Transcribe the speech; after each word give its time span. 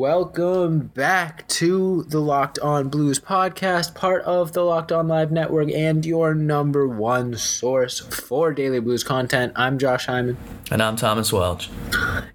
Welcome 0.00 0.86
back 0.94 1.46
to 1.48 2.04
the 2.04 2.20
Locked 2.20 2.58
On 2.60 2.88
Blues 2.88 3.20
podcast, 3.20 3.94
part 3.94 4.22
of 4.22 4.54
the 4.54 4.62
Locked 4.62 4.92
On 4.92 5.08
Live 5.08 5.30
Network 5.30 5.70
and 5.70 6.06
your 6.06 6.32
number 6.32 6.88
one 6.88 7.36
source 7.36 8.00
for 8.00 8.54
daily 8.54 8.80
blues 8.80 9.04
content. 9.04 9.52
I'm 9.56 9.78
Josh 9.78 10.06
Hyman. 10.06 10.38
And 10.70 10.82
I'm 10.82 10.96
Thomas 10.96 11.34
Welch. 11.34 11.68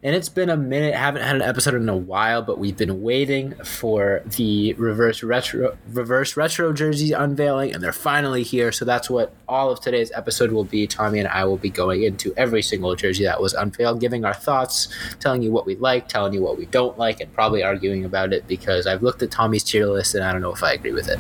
And 0.04 0.16
it's 0.16 0.30
been 0.30 0.52
a 0.52 0.58
minute, 0.58 0.94
haven't 0.94 1.24
had 1.24 1.38
an 1.38 1.42
episode 1.42 1.74
in 1.74 1.90
a 1.90 1.98
while, 1.98 2.44
but 2.44 2.60
we've 2.60 2.78
been 2.78 3.02
waiting 3.02 3.56
for 3.64 4.22
the 4.38 4.74
reverse 4.74 5.24
retro 5.24 5.76
reverse 5.88 6.38
retro 6.38 6.72
jerseys 6.72 7.12
unveiling, 7.12 7.74
and 7.74 7.82
they're 7.82 7.92
finally 7.92 8.44
here. 8.44 8.72
So 8.72 8.86
that's 8.86 9.10
what 9.10 9.34
all 9.48 9.72
of 9.72 9.80
today's 9.80 10.12
episode 10.12 10.52
will 10.52 10.66
be. 10.66 10.86
Tommy 10.86 11.18
and 11.18 11.28
I 11.28 11.46
will 11.46 11.58
be 11.58 11.72
going 11.72 12.04
into 12.04 12.32
every 12.38 12.62
single 12.62 12.96
jersey 12.96 13.24
that 13.24 13.42
was 13.42 13.56
unveiled, 13.56 14.00
giving 14.02 14.24
our 14.24 14.36
thoughts, 14.36 14.88
telling 15.20 15.42
you 15.42 15.52
what 15.52 15.66
we 15.66 15.76
like, 15.78 16.08
telling 16.08 16.34
you 16.34 16.44
what 16.44 16.60
we 16.60 16.68
don't 16.68 17.00
like, 17.00 17.22
and 17.22 17.34
probably 17.34 17.55
arguing 17.64 18.06
about 18.06 18.34
it 18.34 18.48
because 18.48 18.88
I've 18.88 19.04
looked 19.04 19.22
at 19.22 19.32
Tommy's 19.32 19.64
tier 19.64 19.86
list 19.88 20.16
and 20.16 20.24
I 20.24 20.32
don't 20.32 20.42
know 20.42 20.54
if 20.54 20.64
I 20.64 20.74
agree 20.74 20.94
with 20.94 21.10
it. 21.10 21.20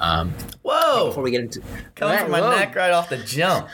Um, 0.00 0.32
Whoa! 0.62 1.08
Before 1.08 1.22
we 1.22 1.30
get 1.30 1.40
into 1.40 1.62
coming 1.94 2.18
from 2.18 2.30
my 2.30 2.40
whoa. 2.40 2.50
neck 2.50 2.74
right 2.74 2.92
off 2.92 3.08
the 3.08 3.18
jump. 3.18 3.68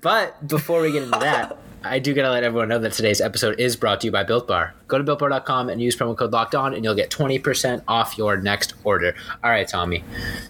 But 0.00 0.46
before 0.46 0.80
we 0.80 0.92
get 0.92 1.02
into 1.02 1.18
that, 1.18 1.58
I 1.82 1.98
do 1.98 2.12
gotta 2.12 2.30
let 2.30 2.44
everyone 2.44 2.68
know 2.68 2.78
that 2.78 2.92
today's 2.92 3.22
episode 3.22 3.58
is 3.58 3.74
brought 3.74 4.02
to 4.02 4.06
you 4.06 4.10
by 4.10 4.22
Built 4.22 4.46
Bar. 4.46 4.74
Go 4.86 4.98
to 4.98 5.04
builtbar.com 5.04 5.70
and 5.70 5.80
use 5.80 5.96
promo 5.96 6.16
code 6.16 6.30
locked 6.30 6.54
on 6.54 6.74
and 6.74 6.84
you'll 6.84 6.94
get 6.94 7.10
20% 7.10 7.82
off 7.88 8.18
your 8.18 8.36
next 8.36 8.74
order. 8.84 9.14
All 9.42 9.50
right, 9.50 9.66
Tommy. 9.66 10.04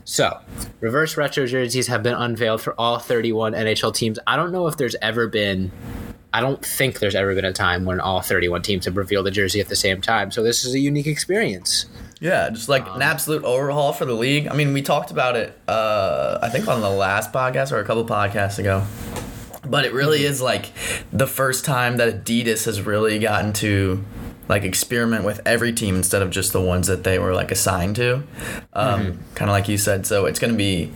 So, 0.04 0.38
reverse 0.80 1.16
retro 1.16 1.46
jerseys 1.46 1.86
have 1.86 2.02
been 2.02 2.14
unveiled 2.14 2.60
for 2.60 2.74
all 2.78 2.98
31 2.98 3.52
NHL 3.52 3.94
teams. 3.94 4.18
I 4.26 4.34
don't 4.36 4.50
know 4.50 4.66
if 4.66 4.76
there's 4.76 4.96
ever 5.00 5.28
been 5.28 5.70
I 6.32 6.40
don't 6.40 6.64
think 6.64 7.00
there's 7.00 7.14
ever 7.14 7.34
been 7.34 7.44
a 7.44 7.52
time 7.52 7.84
when 7.84 8.00
all 8.00 8.20
31 8.20 8.62
teams 8.62 8.84
have 8.84 8.96
revealed 8.96 9.26
a 9.26 9.30
jersey 9.30 9.60
at 9.60 9.68
the 9.68 9.76
same 9.76 10.00
time. 10.00 10.30
So 10.30 10.42
this 10.42 10.64
is 10.64 10.74
a 10.74 10.78
unique 10.78 11.06
experience. 11.06 11.86
Yeah, 12.20 12.50
just 12.50 12.68
like 12.68 12.86
an 12.86 13.02
absolute 13.02 13.44
overhaul 13.44 13.92
for 13.92 14.04
the 14.04 14.12
league. 14.12 14.46
I 14.46 14.54
mean, 14.54 14.72
we 14.72 14.82
talked 14.82 15.10
about 15.10 15.36
it, 15.36 15.58
uh, 15.66 16.38
I 16.42 16.50
think 16.50 16.68
on 16.68 16.82
the 16.82 16.90
last 16.90 17.32
podcast 17.32 17.72
or 17.72 17.78
a 17.80 17.84
couple 17.84 18.04
podcasts 18.04 18.58
ago. 18.58 18.84
But 19.66 19.84
it 19.84 19.92
really 19.92 20.24
is 20.24 20.40
like 20.42 20.70
the 21.12 21.26
first 21.26 21.64
time 21.64 21.96
that 21.96 22.24
Adidas 22.24 22.64
has 22.66 22.82
really 22.82 23.18
gotten 23.18 23.52
to 23.54 24.04
like 24.48 24.64
experiment 24.64 25.24
with 25.24 25.40
every 25.46 25.72
team 25.72 25.94
instead 25.96 26.22
of 26.22 26.30
just 26.30 26.52
the 26.52 26.60
ones 26.60 26.88
that 26.88 27.04
they 27.04 27.18
were 27.18 27.32
like 27.34 27.50
assigned 27.50 27.96
to. 27.96 28.22
Um, 28.72 29.00
Mm-hmm. 29.00 29.34
Kind 29.34 29.50
of 29.50 29.52
like 29.52 29.68
you 29.68 29.78
said. 29.78 30.06
So 30.06 30.26
it's 30.26 30.38
going 30.38 30.52
to 30.52 30.58
be, 30.58 30.92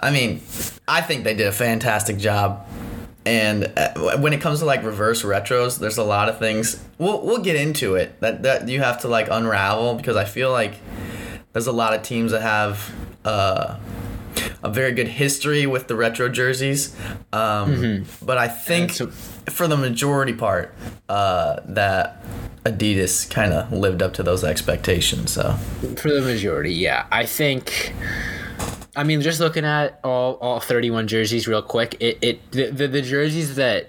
I 0.00 0.10
mean, 0.10 0.40
I 0.88 1.02
think 1.02 1.24
they 1.24 1.34
did 1.34 1.46
a 1.46 1.52
fantastic 1.52 2.18
job. 2.18 2.66
And 3.26 3.70
uh, 3.76 4.18
when 4.18 4.32
it 4.32 4.40
comes 4.40 4.60
to 4.60 4.64
like 4.64 4.82
reverse 4.82 5.22
retros, 5.22 5.78
there's 5.78 5.98
a 5.98 6.04
lot 6.04 6.28
of 6.28 6.38
things. 6.38 6.82
We'll 6.98 7.20
we'll 7.20 7.42
get 7.42 7.56
into 7.56 7.94
it 7.96 8.18
that 8.20 8.42
that 8.42 8.68
you 8.68 8.80
have 8.80 9.00
to 9.02 9.08
like 9.08 9.28
unravel 9.30 9.94
because 9.96 10.16
I 10.16 10.24
feel 10.24 10.50
like 10.50 10.74
there's 11.52 11.66
a 11.66 11.72
lot 11.72 11.92
of 11.94 12.02
teams 12.02 12.32
that 12.32 12.42
have 12.42 12.90
uh, 13.24 13.76
a 14.62 14.70
very 14.70 14.92
good 14.92 15.08
history 15.08 15.66
with 15.66 15.88
the 15.88 15.94
retro 15.96 16.28
jerseys. 16.28 16.94
Um, 17.32 18.04
But 18.22 18.38
I 18.38 18.48
think 18.48 18.92
so- 18.92 19.08
for 19.50 19.66
the 19.68 19.76
majority 19.76 20.32
part, 20.32 20.74
uh, 21.08 21.60
that 21.64 22.22
Adidas 22.64 23.28
kind 23.30 23.52
of 23.52 23.72
lived 23.72 24.02
up 24.02 24.12
to 24.14 24.22
those 24.22 24.44
expectations. 24.44 25.32
So 25.32 25.52
For 25.96 26.10
the 26.12 26.20
majority, 26.22 26.72
yeah. 26.74 27.06
I 27.10 27.24
think. 27.26 27.92
I 28.98 29.04
mean, 29.04 29.20
just 29.20 29.38
looking 29.38 29.64
at 29.64 30.00
all, 30.02 30.34
all 30.40 30.58
31 30.58 31.06
jerseys 31.06 31.46
real 31.46 31.62
quick, 31.62 31.96
it, 32.00 32.18
it 32.20 32.50
the, 32.50 32.70
the, 32.70 32.88
the 32.88 33.00
jerseys 33.02 33.54
that 33.54 33.88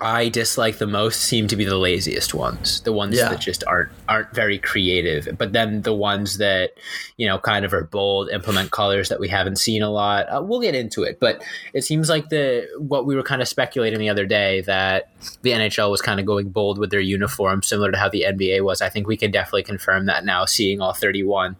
I 0.00 0.28
dislike 0.28 0.78
the 0.78 0.86
most 0.86 1.20
seem 1.20 1.46
to 1.46 1.54
be 1.56 1.64
the 1.64 1.76
laziest 1.76 2.34
ones, 2.34 2.80
the 2.80 2.92
ones 2.92 3.16
Yeah. 3.16 3.28
that 3.30 3.40
just 3.40 3.62
aren't 3.66 3.90
aren't 4.08 4.34
very 4.34 4.58
creative. 4.58 5.28
But 5.38 5.52
then 5.52 5.82
the 5.82 5.94
ones 5.94 6.38
that 6.38 6.72
you 7.16 7.26
know 7.26 7.38
kind 7.38 7.64
of 7.64 7.72
are 7.72 7.84
bold, 7.84 8.28
implement 8.30 8.72
colors 8.72 9.08
that 9.10 9.20
we 9.20 9.28
haven't 9.28 9.56
seen 9.56 9.80
a 9.80 9.90
lot. 9.90 10.26
Uh, 10.28 10.42
we'll 10.42 10.60
get 10.60 10.74
into 10.74 11.04
it, 11.04 11.18
but 11.20 11.40
it 11.72 11.82
seems 11.82 12.10
like 12.10 12.28
the 12.28 12.66
what 12.78 13.06
we 13.06 13.14
were 13.14 13.22
kind 13.22 13.40
of 13.40 13.48
speculating 13.48 13.98
the 14.00 14.10
other 14.10 14.26
day 14.26 14.60
that 14.62 15.08
the 15.42 15.52
NHL 15.52 15.88
was 15.90 16.02
kind 16.02 16.18
of 16.18 16.26
going 16.26 16.48
bold 16.50 16.78
with 16.78 16.90
their 16.90 17.00
uniform, 17.00 17.62
similar 17.62 17.92
to 17.92 17.96
how 17.96 18.08
the 18.08 18.26
NBA 18.28 18.64
was. 18.64 18.82
I 18.82 18.88
think 18.90 19.06
we 19.06 19.16
can 19.16 19.30
definitely 19.30 19.62
confirm 19.62 20.06
that 20.06 20.24
now, 20.24 20.44
seeing 20.46 20.80
all 20.80 20.94
31. 20.94 21.56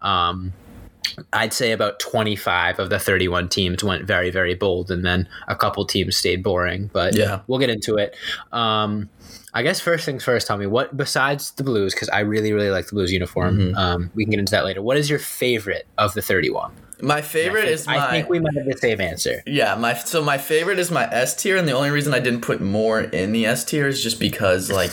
Um, 0.00 0.52
I'd 1.32 1.52
say 1.52 1.72
about 1.72 2.00
25 2.00 2.78
of 2.78 2.90
the 2.90 2.98
31 2.98 3.48
teams 3.48 3.84
went 3.84 4.04
very, 4.04 4.30
very 4.30 4.54
bold, 4.54 4.90
and 4.90 5.04
then 5.04 5.28
a 5.48 5.56
couple 5.56 5.84
teams 5.86 6.16
stayed 6.16 6.42
boring. 6.42 6.90
But 6.92 7.14
Yeah. 7.14 7.40
we'll 7.46 7.58
get 7.58 7.70
into 7.70 7.96
it. 7.96 8.16
Um, 8.52 9.08
I 9.52 9.62
guess 9.62 9.80
first 9.80 10.04
things 10.04 10.24
first, 10.24 10.46
tell 10.46 10.56
me 10.56 10.66
what 10.66 10.96
besides 10.96 11.52
the 11.52 11.62
Blues, 11.62 11.94
because 11.94 12.08
I 12.08 12.20
really, 12.20 12.52
really 12.52 12.70
like 12.70 12.86
the 12.86 12.94
Blues 12.94 13.12
uniform. 13.12 13.74
Um, 13.76 14.10
we 14.14 14.24
can 14.24 14.30
get 14.30 14.40
into 14.40 14.50
that 14.52 14.64
later. 14.64 14.82
What 14.82 14.96
is 14.96 15.08
your 15.08 15.18
favorite 15.18 15.86
of 15.98 16.14
the 16.14 16.22
31? 16.22 16.72
my 17.02 17.20
favorite 17.20 17.62
think, 17.62 17.74
is 17.74 17.86
my. 17.86 18.06
I 18.08 18.10
think 18.10 18.28
we 18.28 18.38
might 18.40 18.54
have 18.56 18.66
the 18.66 18.78
same 18.78 19.00
answer. 19.00 19.42
Yeah, 19.46 19.74
my 19.74 19.94
so 19.94 20.22
my 20.22 20.38
favorite 20.38 20.78
is 20.78 20.90
my 20.90 21.04
S 21.12 21.34
tier, 21.36 21.56
and 21.56 21.68
the 21.68 21.72
only 21.72 21.90
reason 21.90 22.14
I 22.14 22.20
didn't 22.20 22.40
put 22.40 22.60
more 22.60 23.00
in 23.00 23.32
the 23.32 23.46
S 23.46 23.64
tier 23.64 23.86
is 23.86 24.02
just 24.02 24.18
because 24.18 24.70
like 24.70 24.92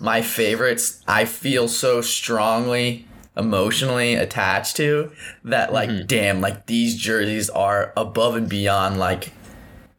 my 0.00 0.22
favorites 0.22 1.02
I 1.06 1.24
feel 1.24 1.68
so 1.68 2.00
strongly 2.00 3.06
emotionally 3.36 4.14
attached 4.14 4.76
to 4.76 5.10
that 5.42 5.72
like 5.72 5.88
mm-hmm. 5.88 6.06
damn 6.06 6.40
like 6.40 6.66
these 6.66 6.96
jerseys 6.96 7.48
are 7.50 7.92
above 7.96 8.36
and 8.36 8.48
beyond 8.48 8.98
like 8.98 9.32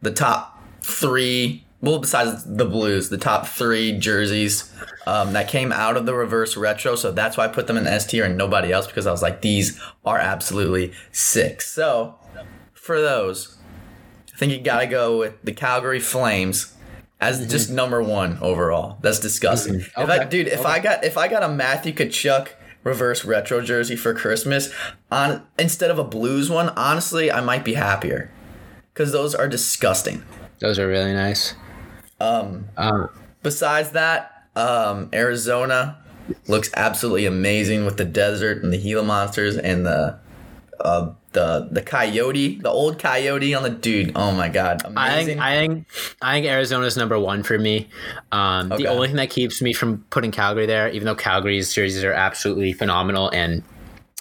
the 0.01 0.11
top 0.11 0.61
three 0.81 1.65
well 1.81 1.97
besides 1.97 2.43
the 2.43 2.65
blues 2.65 3.09
the 3.09 3.17
top 3.17 3.47
three 3.47 3.97
jerseys 3.97 4.71
um, 5.05 5.33
that 5.33 5.49
came 5.49 5.71
out 5.71 5.97
of 5.97 6.05
the 6.05 6.13
reverse 6.13 6.55
retro. 6.55 6.95
So 6.95 7.11
that's 7.11 7.35
why 7.35 7.45
i 7.45 7.47
put 7.47 7.67
them 7.67 7.75
in 7.75 7.87
S 7.87 8.05
tier 8.05 8.23
and 8.23 8.37
nobody 8.37 8.71
else 8.71 8.87
because 8.87 9.07
i 9.07 9.11
was 9.11 9.21
like 9.21 9.41
these 9.41 9.81
are 10.05 10.17
absolutely 10.17 10.93
sick. 11.11 11.61
So 11.61 12.15
for 12.73 13.01
those 13.01 13.57
I 14.33 14.37
think 14.37 14.51
you 14.51 14.59
gotta 14.59 14.87
go 14.87 15.19
with 15.19 15.41
the 15.43 15.53
Calgary 15.53 15.99
Flames 15.99 16.73
as 17.19 17.39
mm-hmm. 17.39 17.49
just 17.49 17.69
number 17.69 18.01
one 18.01 18.37
overall. 18.41 18.97
That's 19.01 19.19
disgusting. 19.19 19.75
Mm-hmm. 19.75 20.01
If 20.01 20.09
I, 20.09 20.25
dude, 20.25 20.47
if 20.47 20.65
I 20.65 20.79
got 20.79 21.03
if 21.03 21.17
I 21.17 21.27
got 21.27 21.43
a 21.43 21.49
Matthew 21.49 21.93
Tkachuk 21.93 22.49
reverse 22.83 23.25
retro 23.25 23.61
jersey 23.61 23.95
for 23.95 24.13
Christmas 24.13 24.73
on 25.11 25.45
instead 25.57 25.91
of 25.91 25.99
a 25.99 26.03
Blues 26.03 26.49
one, 26.49 26.69
honestly, 26.69 27.31
I 27.31 27.41
might 27.41 27.63
be 27.63 27.73
happier 27.75 28.29
because 28.93 29.11
those 29.11 29.33
are 29.33 29.47
disgusting. 29.47 30.23
Those 30.59 30.79
are 30.79 30.87
really 30.87 31.13
nice. 31.13 31.55
Um, 32.19 32.65
Um, 32.77 33.09
besides 33.41 33.91
that, 33.91 34.47
um, 34.55 35.09
Arizona 35.13 35.97
looks 36.47 36.69
absolutely 36.75 37.25
amazing 37.25 37.85
with 37.85 37.97
the 37.97 38.05
desert 38.05 38.63
and 38.63 38.71
the 38.71 38.77
Gila 38.77 39.03
monsters 39.03 39.57
and 39.57 39.85
the 39.85 40.19
uh, 40.79 41.11
the 41.31 41.67
the 41.71 41.81
coyote, 41.81 42.59
the 42.59 42.69
old 42.69 42.99
coyote 42.99 43.53
on 43.53 43.63
the 43.63 43.69
dude. 43.69 44.11
Oh 44.15 44.31
my 44.31 44.49
god, 44.49 44.81
I 44.95 45.23
think 45.23 45.39
I 45.41 45.55
think 45.57 45.87
I 46.21 46.33
think 46.33 46.47
Arizona's 46.47 46.97
number 46.97 47.19
one 47.19 47.43
for 47.43 47.57
me. 47.57 47.89
Um, 48.31 48.71
Okay. 48.71 48.83
The 48.83 48.89
only 48.89 49.07
thing 49.07 49.17
that 49.17 49.29
keeps 49.29 49.61
me 49.61 49.73
from 49.73 50.05
putting 50.09 50.31
Calgary 50.31 50.65
there, 50.65 50.89
even 50.89 51.05
though 51.05 51.15
Calgary's 51.15 51.73
jerseys 51.73 52.03
are 52.03 52.13
absolutely 52.13 52.73
phenomenal, 52.73 53.29
and 53.29 53.63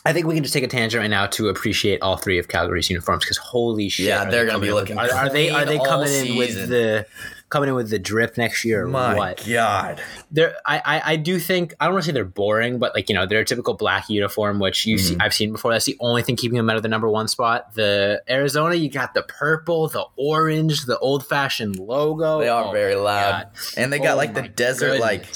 I 0.04 0.12
think 0.12 0.26
we 0.26 0.34
can 0.34 0.42
just 0.42 0.52
take 0.52 0.64
a 0.64 0.68
tangent 0.68 1.00
right 1.00 1.10
now 1.10 1.26
to 1.26 1.48
appreciate 1.48 2.02
all 2.02 2.16
three 2.16 2.38
of 2.38 2.48
Calgary's 2.48 2.90
uniforms 2.90 3.24
because 3.24 3.36
holy 3.36 3.88
shit, 3.88 4.06
Yeah, 4.06 4.24
they're 4.24 4.44
they 4.44 4.50
gonna 4.50 4.62
be 4.62 4.72
looking 4.72 4.98
Are, 4.98 5.12
are 5.12 5.28
they 5.28 5.50
are 5.50 5.64
they 5.64 5.78
coming 5.78 6.12
in 6.12 6.36
with 6.36 6.68
the 6.68 7.06
coming 7.52 7.68
in 7.68 7.74
with 7.76 7.90
the 7.90 7.98
drip 7.98 8.36
next 8.36 8.64
year 8.64 8.84
or 8.84 8.88
my 8.88 9.14
what? 9.14 9.44
god. 9.48 10.00
They're 10.32 10.56
I, 10.66 10.82
I 10.84 11.12
I 11.12 11.16
do 11.16 11.38
think 11.38 11.74
I 11.78 11.84
don't 11.84 11.94
want 11.94 12.04
to 12.04 12.06
say 12.08 12.12
they're 12.12 12.24
boring, 12.24 12.78
but 12.80 12.94
like 12.94 13.08
you 13.08 13.14
know 13.14 13.26
they're 13.26 13.40
a 13.40 13.44
typical 13.44 13.74
black 13.74 14.08
uniform, 14.10 14.58
which 14.58 14.86
you 14.86 14.96
Mm-hmm. 14.96 15.06
see 15.06 15.16
I've 15.20 15.34
seen 15.34 15.52
before. 15.52 15.70
That's 15.72 15.84
the 15.84 15.96
only 16.00 16.22
thing 16.22 16.34
keeping 16.36 16.56
them 16.56 16.68
out 16.70 16.76
of 16.76 16.82
the 16.82 16.88
number 16.88 17.08
one 17.08 17.28
spot. 17.28 17.74
The 17.74 18.22
Arizona, 18.28 18.74
you 18.74 18.90
got 18.90 19.14
the 19.14 19.22
purple, 19.22 19.86
the 19.88 20.04
orange, 20.16 20.86
the 20.86 20.98
old 20.98 21.26
fashioned 21.26 21.78
logo. 21.78 22.40
They 22.40 22.48
are 22.48 22.64
Oh 22.64 22.72
very 22.72 22.94
loud, 22.96 23.44
God. 23.44 23.48
and 23.76 23.92
they 23.92 23.98
got 23.98 24.14
Oh 24.14 24.16
like 24.16 24.34
the 24.34 24.48
desert 24.48 24.98
like 25.00 25.26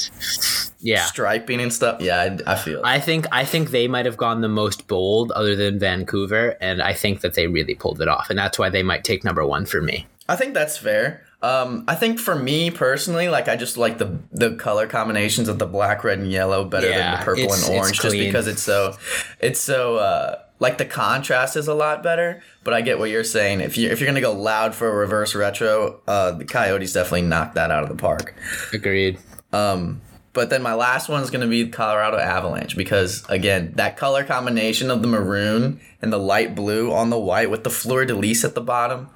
yeah. 0.80 1.04
striping 1.04 1.60
and 1.60 1.72
stuff. 1.72 2.00
Yeah, 2.00 2.36
I, 2.46 2.52
I 2.52 2.56
feel. 2.56 2.80
I 2.84 3.00
think 3.00 3.26
I 3.32 3.44
think 3.44 3.70
they 3.70 3.88
might 3.88 4.06
have 4.06 4.16
gone 4.16 4.40
the 4.40 4.48
most 4.48 4.86
bold, 4.88 5.32
other 5.32 5.54
than 5.56 5.78
Vancouver, 5.78 6.56
and 6.60 6.80
I 6.82 6.92
think 6.94 7.20
that 7.20 7.34
they 7.34 7.46
really 7.46 7.74
pulled 7.74 8.00
it 8.00 8.08
off, 8.08 8.30
and 8.30 8.38
that's 8.38 8.58
why 8.58 8.70
they 8.70 8.82
might 8.82 9.04
take 9.04 9.24
number 9.24 9.44
one 9.46 9.66
for 9.66 9.80
me. 9.82 10.06
I 10.28 10.36
think 10.36 10.54
that's 10.54 10.76
fair. 10.78 11.22
Um, 11.42 11.84
I 11.86 11.94
think 11.94 12.18
for 12.18 12.34
me 12.34 12.70
personally, 12.70 13.28
like 13.28 13.46
I 13.48 13.56
just 13.56 13.76
like 13.76 13.98
the 13.98 14.18
the 14.32 14.56
color 14.56 14.86
combinations 14.86 15.48
of 15.48 15.58
the 15.58 15.66
black, 15.66 16.02
red, 16.02 16.18
and 16.18 16.30
yellow 16.30 16.64
better 16.64 16.88
Yeah, 16.88 16.98
than 16.98 17.20
the 17.20 17.24
purple 17.24 17.52
and 17.52 17.78
orange, 17.78 18.00
just 18.00 18.16
because 18.16 18.46
it's 18.46 18.62
so 18.62 18.96
it's 19.38 19.60
so 19.60 19.96
uh, 19.96 20.42
like 20.58 20.78
the 20.78 20.86
contrast 20.86 21.56
is 21.56 21.68
a 21.68 21.74
lot 21.74 22.02
better. 22.02 22.42
But 22.64 22.74
I 22.74 22.80
get 22.80 22.98
what 22.98 23.10
you're 23.10 23.22
saying. 23.22 23.60
If 23.60 23.76
you 23.76 23.90
if 23.90 24.00
you're 24.00 24.08
gonna 24.08 24.20
go 24.22 24.32
loud 24.32 24.74
for 24.74 24.88
a 24.88 24.94
reverse 24.94 25.34
retro, 25.34 26.00
uh, 26.08 26.32
the 26.32 26.46
Coyotes 26.46 26.94
definitely 26.94 27.22
knocked 27.22 27.54
that 27.54 27.70
out 27.70 27.82
of 27.82 27.90
the 27.90 27.96
park. 27.96 28.34
Agreed. 28.72 29.18
Um, 29.52 30.00
but 30.36 30.50
then 30.50 30.62
my 30.62 30.74
last 30.74 31.08
one 31.08 31.22
is 31.22 31.30
going 31.30 31.40
to 31.40 31.46
be 31.46 31.66
Colorado 31.70 32.18
Avalanche 32.18 32.76
because 32.76 33.24
again, 33.30 33.72
that 33.76 33.96
color 33.96 34.22
combination 34.22 34.90
of 34.90 35.00
the 35.00 35.08
maroon 35.08 35.80
and 36.02 36.12
the 36.12 36.18
light 36.18 36.54
blue 36.54 36.92
on 36.92 37.08
the 37.08 37.18
white 37.18 37.50
with 37.50 37.64
the 37.64 37.70
fleur 37.70 38.04
de 38.04 38.14
lis 38.14 38.44
at 38.44 38.54
the 38.54 38.60
bottom, 38.60 39.08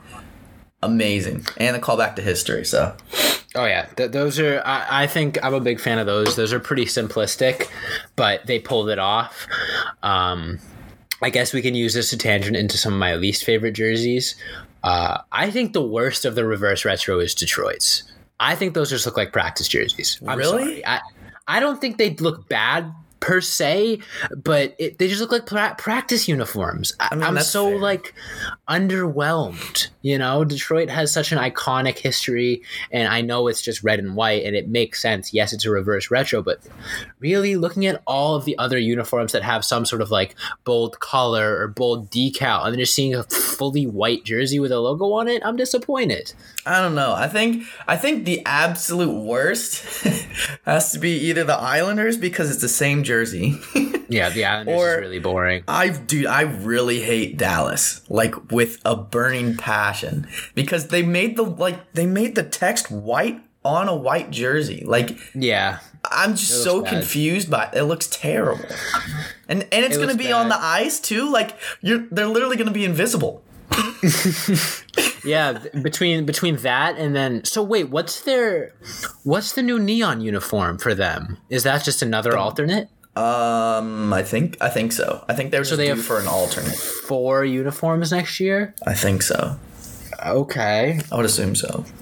amazing, 0.82 1.46
and 1.56 1.74
the 1.76 1.80
callback 1.80 2.16
to 2.16 2.22
history. 2.22 2.64
So 2.64 2.94
Oh 3.56 3.64
yeah, 3.64 3.86
Th- 3.96 4.10
those 4.10 4.38
are. 4.38 4.62
I, 4.64 5.04
I 5.04 5.06
think 5.06 5.38
I'm 5.44 5.54
a 5.54 5.60
big 5.60 5.80
fan 5.80 5.98
of 5.98 6.06
those. 6.06 6.36
Those 6.36 6.52
are 6.52 6.60
pretty 6.60 6.84
simplistic, 6.84 7.68
but 8.16 8.46
they 8.46 8.58
pulled 8.60 8.88
it 8.90 8.98
off. 8.98 9.46
Um, 10.02 10.58
I 11.22 11.30
guess 11.30 11.52
we 11.52 11.60
can 11.62 11.74
use 11.74 11.92
this 11.94 12.10
to 12.10 12.16
tangent 12.18 12.56
into 12.56 12.78
some 12.78 12.92
of 12.92 12.98
my 12.98 13.14
least 13.16 13.44
favorite 13.44 13.72
jerseys. 13.72 14.36
Uh, 14.82 15.18
I 15.32 15.50
think 15.50 15.72
the 15.72 15.82
worst 15.82 16.24
of 16.24 16.34
the 16.34 16.44
reverse 16.46 16.84
retro 16.84 17.18
is 17.20 17.34
Detroit's. 17.34 18.04
I 18.38 18.54
think 18.54 18.72
those 18.72 18.88
just 18.90 19.04
look 19.04 19.16
like 19.18 19.32
practice 19.32 19.68
jerseys. 19.68 20.18
I'm 20.26 20.38
Really? 20.38 20.80
sorry. 20.82 20.86
I 20.86 21.00
I 21.46 21.60
don't 21.60 21.80
think 21.80 21.98
they 21.98 22.14
look 22.14 22.48
bad 22.48 22.90
per 23.20 23.40
se, 23.40 24.00
but 24.34 24.74
it, 24.78 24.98
they 24.98 25.06
just 25.06 25.20
look 25.20 25.30
like 25.30 25.46
pra- 25.46 25.74
practice 25.78 26.26
uniforms. 26.26 26.94
I, 26.98 27.14
mean, 27.14 27.24
I'm 27.24 27.34
that's 27.34 27.48
so 27.48 27.68
fair. 27.68 27.78
like 27.78 28.14
underwhelmed. 28.68 29.88
You 30.02 30.18
know, 30.18 30.44
Detroit 30.44 30.88
has 30.88 31.12
such 31.12 31.30
an 31.30 31.38
iconic 31.38 31.98
history, 31.98 32.62
and 32.90 33.08
I 33.08 33.20
know 33.20 33.46
it's 33.48 33.62
just 33.62 33.82
red 33.82 33.98
and 33.98 34.16
white, 34.16 34.44
and 34.44 34.56
it 34.56 34.68
makes 34.68 35.00
sense. 35.02 35.34
Yes, 35.34 35.52
it's 35.52 35.66
a 35.66 35.70
reverse 35.70 36.10
retro, 36.10 36.42
but 36.42 36.60
really 37.18 37.56
looking 37.56 37.86
at 37.86 38.02
all 38.06 38.34
of 38.34 38.46
the 38.46 38.56
other 38.58 38.78
uniforms 38.78 39.32
that 39.32 39.42
have 39.42 39.64
some 39.64 39.84
sort 39.84 40.02
of 40.02 40.10
like 40.10 40.34
bold 40.64 40.98
color 41.00 41.60
or 41.60 41.68
bold 41.68 42.10
decal, 42.10 42.64
and 42.64 42.72
then 42.72 42.80
just 42.80 42.94
seeing 42.94 43.14
a 43.14 43.22
fully 43.24 43.86
white 43.86 44.24
jersey 44.24 44.58
with 44.58 44.72
a 44.72 44.80
logo 44.80 45.12
on 45.12 45.28
it, 45.28 45.42
I'm 45.44 45.56
disappointed. 45.56 46.32
I 46.66 46.80
don't 46.80 46.94
know. 46.94 47.12
I 47.14 47.26
think 47.28 47.64
I 47.88 47.96
think 47.96 48.24
the 48.24 48.42
absolute 48.44 49.12
worst 49.14 49.82
has 50.64 50.92
to 50.92 50.98
be 50.98 51.12
either 51.28 51.44
the 51.44 51.54
Islanders 51.56 52.16
because 52.16 52.50
it's 52.50 52.60
the 52.60 52.68
same 52.68 53.02
jersey. 53.04 53.58
Yeah, 54.12 54.28
the 54.30 54.44
Islanders 54.44 54.74
Or- 54.76 54.94
is 54.94 55.00
really 55.02 55.18
boring. 55.20 55.62
I 55.68 55.90
dude, 55.90 56.26
I 56.26 56.40
really 56.40 57.00
hate 57.00 57.36
Dallas 57.36 58.00
like 58.10 58.50
with 58.50 58.80
a 58.84 58.96
burning 58.96 59.56
passion 59.56 60.26
because 60.56 60.88
they 60.88 61.02
made 61.04 61.36
the 61.36 61.44
like 61.44 61.92
they 61.92 62.06
made 62.06 62.34
the 62.34 62.42
text 62.42 62.90
white 62.90 63.40
on 63.64 63.86
a 63.88 63.94
white 63.94 64.32
jersey. 64.32 64.82
Like 64.84 65.16
Yeah, 65.32 65.78
I'm 66.10 66.32
just 66.34 66.64
so 66.64 66.82
bad. 66.82 66.90
confused 66.90 67.52
by 67.52 67.66
it. 67.66 67.78
It 67.78 67.84
looks 67.84 68.08
terrible. 68.08 68.64
And 69.48 69.62
and 69.72 69.84
it's 69.84 69.94
It 69.96 69.98
going 70.00 70.10
to 70.10 70.16
be 70.16 70.32
on 70.32 70.48
the 70.48 70.56
bad. 70.56 70.82
ice 70.82 70.98
too. 70.98 71.30
Like 71.30 71.56
you're 71.80 72.04
they're 72.10 72.26
literally 72.26 72.56
going 72.56 72.66
to 72.68 72.74
be 72.74 72.84
invisible. 72.84 73.44
Yeah. 75.24 75.58
Between 75.82 76.26
between 76.26 76.56
that 76.56 76.96
and 76.96 77.14
then, 77.14 77.44
so 77.44 77.62
wait, 77.62 77.90
what's 77.90 78.22
their 78.22 78.74
what's 79.24 79.52
the 79.52 79.62
new 79.62 79.78
neon 79.78 80.20
uniform 80.20 80.78
for 80.78 80.94
them? 80.94 81.38
Is 81.48 81.62
that 81.64 81.84
just 81.84 82.02
another 82.02 82.36
alternate? 82.36 82.88
Um, 83.16 84.12
I 84.12 84.22
think 84.22 84.56
I 84.60 84.68
think 84.68 84.92
so. 84.92 85.24
I 85.28 85.34
think 85.34 85.50
they're 85.50 85.62
just 85.62 85.76
they 85.76 85.88
have- 85.88 86.02
for 86.04 86.18
an 86.18 86.26
alternate. 86.26 86.74
Four 86.76 87.44
uniforms 87.44 88.12
next 88.12 88.40
year. 88.40 88.74
I 88.86 88.94
think 88.94 89.22
so. 89.22 89.58
Okay. 90.24 91.00
I 91.10 91.16
would 91.16 91.26
assume 91.26 91.54
so. 91.54 91.84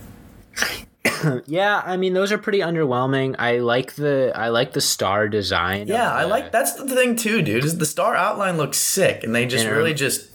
Yeah, 1.47 1.82
I 1.85 1.97
mean 1.97 2.15
those 2.15 2.31
are 2.31 2.38
pretty 2.38 2.61
underwhelming. 2.61 3.35
I 3.41 3.59
like 3.59 3.94
the 3.94 4.31
I 4.37 4.50
like 4.50 4.73
the 4.73 4.81
star 4.81 5.26
design. 5.29 5.88
Yeah, 5.88 6.12
I 6.12 6.25
like 6.25 6.53
that's 6.53 6.75
the 6.75 6.94
thing 6.94 7.17
too, 7.17 7.43
dude. 7.43 7.65
Is 7.65 7.79
the 7.79 7.87
star 7.87 8.15
outline 8.15 8.56
looks 8.56 8.79
sick, 8.79 9.25
and 9.25 9.35
they 9.35 9.44
just 9.44 9.67
really 9.67 9.94
just 9.94 10.31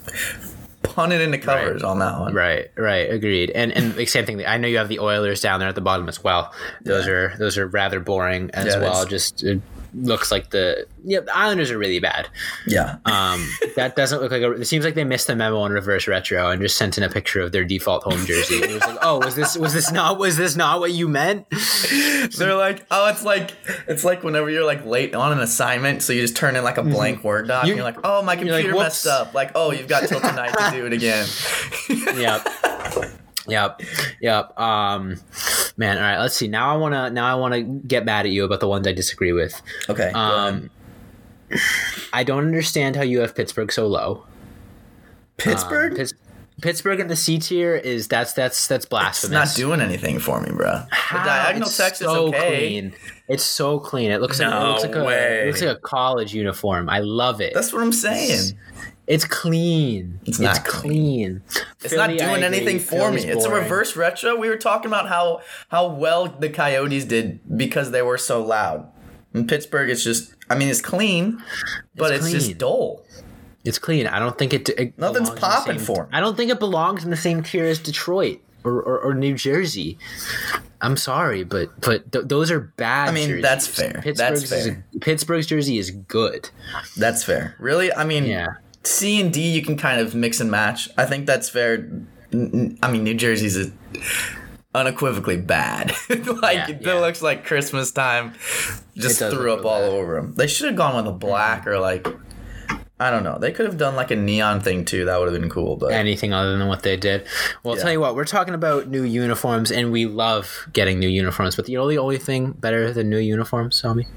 punted 0.93 1.21
into 1.21 1.37
covers 1.37 1.83
on 1.83 1.99
that 1.99 2.19
one. 2.19 2.33
Right, 2.33 2.69
right, 2.77 3.11
agreed. 3.11 3.49
And 3.49 3.71
and 3.71 3.93
the 3.93 4.05
same 4.05 4.25
thing. 4.25 4.45
I 4.45 4.57
know 4.57 4.67
you 4.67 4.77
have 4.77 4.89
the 4.89 4.99
Oilers 4.99 5.41
down 5.41 5.59
there 5.59 5.69
at 5.69 5.75
the 5.75 5.81
bottom 5.81 6.07
as 6.07 6.23
well. 6.23 6.53
Those 6.83 7.07
are 7.07 7.35
those 7.37 7.57
are 7.57 7.67
rather 7.67 7.99
boring 7.99 8.51
as 8.53 8.67
Yeah, 8.75 8.81
well. 8.81 9.05
Just 9.05 9.43
it 9.43 9.61
looks 9.95 10.31
like 10.31 10.49
the 10.49 10.87
yeah. 11.03 11.19
The 11.21 11.35
Islanders 11.35 11.71
are 11.71 11.77
really 11.77 11.99
bad. 11.99 12.27
Yeah. 12.67 12.97
Um, 13.05 13.47
that 13.75 13.95
doesn't 13.95 14.21
look 14.21 14.31
like 14.31 14.41
a. 14.41 14.51
It 14.53 14.65
seems 14.65 14.85
like 14.85 14.95
they 14.95 15.03
missed 15.03 15.27
the 15.27 15.35
memo 15.35 15.59
on 15.59 15.71
reverse 15.71 16.07
retro 16.07 16.49
and 16.49 16.61
just 16.61 16.77
sent 16.77 16.97
in 16.97 17.03
a 17.03 17.09
picture 17.09 17.41
of 17.41 17.51
their 17.51 17.63
default 17.63 18.03
home 18.03 18.25
jersey. 18.25 18.55
It 18.55 18.71
was 18.71 18.81
like, 18.81 18.97
oh, 19.01 19.19
was 19.19 19.35
this 19.35 19.57
was 19.57 19.73
this 19.73 19.91
not 19.91 20.17
was 20.17 20.37
this 20.37 20.55
not 20.55 20.79
what 20.79 20.91
you 20.91 21.07
meant? 21.07 21.45
They're 22.37 22.55
like, 22.55 22.85
oh, 22.91 23.09
it's 23.09 23.23
like 23.23 23.51
it's 23.87 24.03
like 24.03 24.23
whenever 24.23 24.49
you're 24.49 24.65
like 24.65 24.85
late 24.85 25.13
on 25.15 25.31
an 25.31 25.39
assignment, 25.39 26.01
so 26.03 26.13
you 26.13 26.21
just 26.21 26.35
turn 26.35 26.55
in 26.55 26.63
like 26.63 26.77
a 26.77 26.83
blank 26.83 27.23
word 27.23 27.47
doc, 27.47 27.63
Mm-hmm. 27.63 27.67
You- 27.67 27.73
and 27.73 27.77
you're 27.77 27.85
like, 27.85 27.99
oh, 28.03 28.21
my 28.21 28.33
you're 28.33 28.51
like, 28.51 28.63
computer 28.63 28.77
messed 28.83 29.07
up. 29.07 29.33
Like, 29.33 29.51
oh, 29.55 29.71
you've 29.71 29.87
got 29.87 30.07
till 30.07 30.19
tonight 30.19 30.53
to 30.57 30.71
do 30.77 30.85
it 30.85 30.93
again. 30.93 31.27
yep. 32.17 32.47
Yep. 33.47 33.81
Yep. 34.21 34.59
Um 34.59 35.17
man, 35.77 35.97
all 35.97 36.03
right, 36.03 36.19
let's 36.19 36.35
see. 36.35 36.47
Now 36.47 36.73
I 36.73 36.77
wanna 36.77 37.09
now 37.09 37.25
I 37.31 37.35
wanna 37.39 37.61
get 37.61 38.05
mad 38.05 38.25
at 38.25 38.31
you 38.31 38.43
about 38.45 38.59
the 38.59 38.67
ones 38.67 38.87
I 38.87 38.93
disagree 38.93 39.33
with. 39.33 39.61
Okay. 39.89 40.11
Um 40.13 40.69
I 42.11 42.23
don't 42.23 42.45
understand 42.45 42.95
how 42.95 43.03
you 43.03 43.19
have 43.19 43.35
Pittsburgh 43.35 43.71
so 43.71 43.87
low. 43.87 44.25
Pittsburgh. 45.37 45.91
Um, 45.93 45.97
Pitts- 45.97 46.13
Pittsburgh 46.61 46.99
in 46.99 47.07
the 47.07 47.15
C 47.15 47.39
tier 47.39 47.75
is 47.75 48.07
that's 48.07 48.33
that's 48.33 48.67
that's 48.67 48.85
it's 48.85 48.89
blasphemous. 48.89 49.31
not 49.33 49.55
doing 49.55 49.81
anything 49.81 50.19
for 50.19 50.39
me, 50.39 50.51
bro. 50.51 50.83
The 51.11 51.17
diagonal 51.17 51.67
It's 51.67 51.75
text 51.77 52.01
so 52.01 52.27
is 52.27 52.33
okay. 52.35 52.57
clean. 52.57 52.93
It's 53.27 53.43
so 53.43 53.79
clean. 53.79 54.11
It 54.11 54.21
looks 54.21 54.39
like 54.39 54.53
it 54.53 54.67
looks 54.67 54.83
like 54.83 54.95
a 54.95 55.03
way. 55.03 55.41
it 55.43 55.47
looks 55.47 55.61
like 55.61 55.77
a 55.77 55.79
college 55.81 56.33
uniform. 56.33 56.89
I 56.89 56.99
love 56.99 57.41
it. 57.41 57.53
That's 57.53 57.73
what 57.73 57.81
I'm 57.81 57.91
saying. 57.91 58.31
It's 58.31 58.53
clean. 59.25 60.19
It's 60.25 60.39
not 60.39 60.63
clean. 60.65 61.41
It's 61.83 61.93
not 61.93 62.09
doing 62.09 62.43
anything 62.43 62.79
for 62.79 63.11
me. 63.11 63.21
It's 63.23 63.45
a 63.45 63.51
reverse 63.51 63.95
retro. 63.95 64.35
We 64.37 64.47
were 64.49 64.57
talking 64.57 64.87
about 64.87 65.09
how 65.09 65.41
how 65.69 65.87
well 65.87 66.27
the 66.27 66.49
Coyotes 66.49 67.05
did 67.05 67.39
because 67.57 67.91
they 67.91 68.01
were 68.01 68.17
so 68.17 68.43
loud. 68.43 68.89
In 69.33 69.47
Pittsburgh, 69.47 69.89
it's 69.89 70.03
just 70.03 70.33
I 70.49 70.55
mean, 70.55 70.69
it's 70.69 70.81
clean, 70.81 71.41
but 71.95 72.11
it's, 72.13 72.21
clean. 72.23 72.33
just 72.33 72.57
dull. 72.57 73.03
It's 73.65 73.79
clean. 73.79 74.07
I 74.07 74.19
don't 74.19 74.37
think 74.37 74.53
it. 74.53 74.69
it 74.69 74.97
Nothing's 74.97 75.29
belongs 75.29 75.29
in 75.29 75.35
the 75.35 75.41
popping 75.41 75.77
same- 75.79 75.85
for 75.85 76.03
'em. 76.03 76.09
I 76.13 76.19
don't 76.19 76.35
think 76.37 76.51
it 76.51 76.59
belongs 76.59 77.03
in 77.03 77.09
the 77.09 77.17
same 77.17 77.43
tier 77.43 77.65
as 77.65 77.79
Detroit 77.79 78.39
or, 78.63 78.73
or, 78.81 78.99
or 78.99 79.13
New 79.13 79.35
Jersey. 79.35 79.97
I'm 80.81 80.97
sorry, 80.97 81.43
but 81.45 81.69
but 81.81 82.11
th- 82.11 82.25
those 82.27 82.51
are 82.51 82.59
bad. 82.59 83.07
I 83.09 83.11
mean, 83.13 83.29
jerseys. 83.29 83.41
that's 83.43 83.67
fair. 83.67 83.93
That's 83.93 84.03
Pittsburgh's 84.03 84.51
is 84.51 84.65
fair. 84.67 84.85
Pittsburgh's 85.01 85.47
jersey 85.47 85.77
is 85.77 85.91
good. 85.91 86.49
That's 86.97 87.23
fair. 87.23 87.55
Really, 87.57 87.93
I 87.93 88.03
mean, 88.03 88.25
Yeah. 88.25 88.55
C 88.85 89.19
and 89.21 89.31
D 89.31 89.41
you 89.51 89.61
can 89.61 89.77
kind 89.77 89.99
of 90.01 90.13
mix 90.15 90.39
and 90.39 90.51
match. 90.51 90.89
I 90.97 91.05
think 91.05 91.25
that's 91.25 91.49
fair. 91.49 91.89
I 92.33 92.91
mean, 92.91 93.03
New 93.03 93.13
Jersey's 93.13 93.57
a 93.57 93.71
unequivocally 94.75 95.37
bad. 95.37 95.93
like 96.09 96.19
Yeah, 96.57 96.69
it 96.69 96.81
yeah. 96.81 96.93
looks 96.95 97.21
like 97.21 97.45
Christmas 97.45 97.91
time. 97.91 98.33
Just 98.95 99.19
threw 99.19 99.53
up 99.53 99.65
all 99.65 99.81
bad. 99.81 99.89
over 99.91 100.15
them. 100.15 100.33
They 100.35 100.47
should 100.47 100.67
have 100.67 100.75
gone 100.75 100.95
with 100.95 101.07
a 101.07 101.15
black 101.15 101.67
or 101.67 101.79
like 101.79 102.07
I 102.99 103.09
don't 103.11 103.23
know. 103.23 103.37
They 103.37 103.51
could 103.51 103.65
have 103.65 103.77
done 103.77 103.95
like 103.95 104.11
a 104.11 104.15
neon 104.15 104.61
thing 104.61 104.85
too. 104.85 105.05
That 105.05 105.19
would 105.19 105.31
have 105.31 105.39
been 105.39 105.49
cool. 105.49 105.75
But 105.75 105.91
anything 105.91 106.31
other 106.31 106.57
than 106.57 106.67
what 106.67 106.83
they 106.83 106.95
did. 106.95 107.25
Well, 107.63 107.73
I'll 107.73 107.77
Yeah. 107.77 107.83
tell 107.83 107.91
you 107.91 107.99
what, 107.99 108.15
we're 108.15 108.23
talking 108.23 108.53
about 108.53 108.87
new 108.87 109.03
uniforms, 109.03 109.71
and 109.71 109.91
we 109.91 110.05
love 110.05 110.67
getting 110.73 110.99
new 110.99 111.09
uniforms. 111.09 111.55
But 111.55 111.67
you 111.67 111.77
know 111.77 111.89
the 111.89 111.97
only 111.97 112.17
thing 112.17 112.51
better 112.51 112.93
than 112.93 113.09
new 113.09 113.17
uniforms, 113.17 113.81
Tommy? 113.81 114.07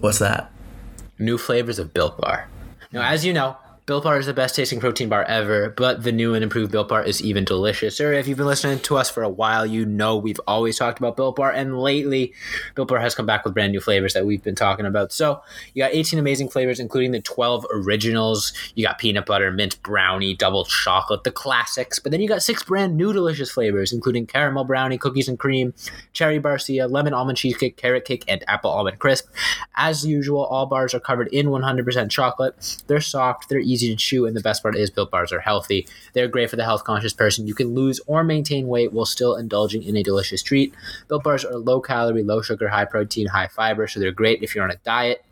what's 0.00 0.18
that? 0.20 0.50
New 1.18 1.38
flavors 1.38 1.78
of 1.78 1.92
Built 1.92 2.18
Bar. 2.18 2.48
Now, 2.92 3.02
as 3.02 3.24
you 3.26 3.32
know, 3.32 3.56
Built 3.88 4.04
Bar 4.04 4.18
is 4.18 4.26
the 4.26 4.34
best 4.34 4.54
tasting 4.54 4.80
protein 4.80 5.08
bar 5.08 5.24
ever, 5.24 5.70
but 5.70 6.02
the 6.02 6.12
new 6.12 6.34
and 6.34 6.44
improved 6.44 6.70
Built 6.70 6.88
Bar 6.88 7.04
is 7.04 7.22
even 7.22 7.46
deliciouser. 7.46 8.14
If 8.14 8.28
you've 8.28 8.36
been 8.36 8.46
listening 8.46 8.80
to 8.80 8.98
us 8.98 9.08
for 9.08 9.22
a 9.22 9.30
while, 9.30 9.64
you 9.64 9.86
know 9.86 10.18
we've 10.18 10.40
always 10.46 10.76
talked 10.76 10.98
about 10.98 11.16
Built 11.16 11.36
Bar, 11.36 11.52
and 11.52 11.78
lately, 11.78 12.34
Built 12.74 12.88
Bar 12.88 12.98
has 12.98 13.14
come 13.14 13.24
back 13.24 13.46
with 13.46 13.54
brand 13.54 13.72
new 13.72 13.80
flavors 13.80 14.12
that 14.12 14.26
we've 14.26 14.42
been 14.42 14.54
talking 14.54 14.84
about. 14.84 15.10
So, 15.10 15.40
you 15.72 15.82
got 15.82 15.94
18 15.94 16.18
amazing 16.18 16.50
flavors, 16.50 16.78
including 16.78 17.12
the 17.12 17.22
12 17.22 17.64
originals. 17.72 18.52
You 18.74 18.84
got 18.84 18.98
peanut 18.98 19.24
butter, 19.24 19.50
mint 19.50 19.82
brownie, 19.82 20.34
double 20.36 20.66
chocolate, 20.66 21.24
the 21.24 21.30
classics. 21.30 21.98
But 21.98 22.12
then 22.12 22.20
you 22.20 22.28
got 22.28 22.42
six 22.42 22.62
brand 22.62 22.94
new 22.94 23.14
delicious 23.14 23.50
flavors, 23.50 23.90
including 23.90 24.26
caramel 24.26 24.64
brownie, 24.64 24.98
cookies 24.98 25.28
and 25.28 25.38
cream, 25.38 25.72
cherry 26.12 26.38
barcia, 26.38 26.90
lemon 26.90 27.14
almond 27.14 27.38
cheesecake, 27.38 27.78
carrot 27.78 28.04
cake, 28.04 28.24
and 28.28 28.44
apple 28.48 28.70
almond 28.70 28.98
crisp. 28.98 29.28
As 29.76 30.04
usual, 30.04 30.44
all 30.44 30.66
bars 30.66 30.92
are 30.92 31.00
covered 31.00 31.28
in 31.28 31.46
100% 31.46 32.10
chocolate. 32.10 32.82
They're 32.86 33.00
soft, 33.00 33.48
they're 33.48 33.58
easy 33.58 33.77
to 33.78 33.96
chew, 33.96 34.26
and 34.26 34.36
the 34.36 34.40
best 34.40 34.62
part 34.62 34.76
is 34.76 34.90
Built 34.90 35.10
Bars 35.10 35.32
are 35.32 35.40
healthy. 35.40 35.86
They're 36.12 36.28
great 36.28 36.50
for 36.50 36.56
the 36.56 36.64
health 36.64 36.84
conscious 36.84 37.12
person. 37.12 37.46
You 37.46 37.54
can 37.54 37.74
lose 37.74 38.00
or 38.06 38.24
maintain 38.24 38.66
weight 38.66 38.92
while 38.92 39.06
still 39.06 39.36
indulging 39.36 39.82
in 39.82 39.96
a 39.96 40.02
delicious 40.02 40.42
treat. 40.42 40.74
Built 41.08 41.22
Bars 41.22 41.44
are 41.44 41.56
low 41.56 41.80
calorie, 41.80 42.22
low 42.22 42.42
sugar, 42.42 42.68
high 42.68 42.84
protein, 42.84 43.28
high 43.28 43.48
fiber, 43.48 43.86
so 43.86 44.00
they're 44.00 44.12
great 44.12 44.42
if 44.42 44.54
you're 44.54 44.64
on 44.64 44.70
a 44.70 44.76
diet. 44.76 45.24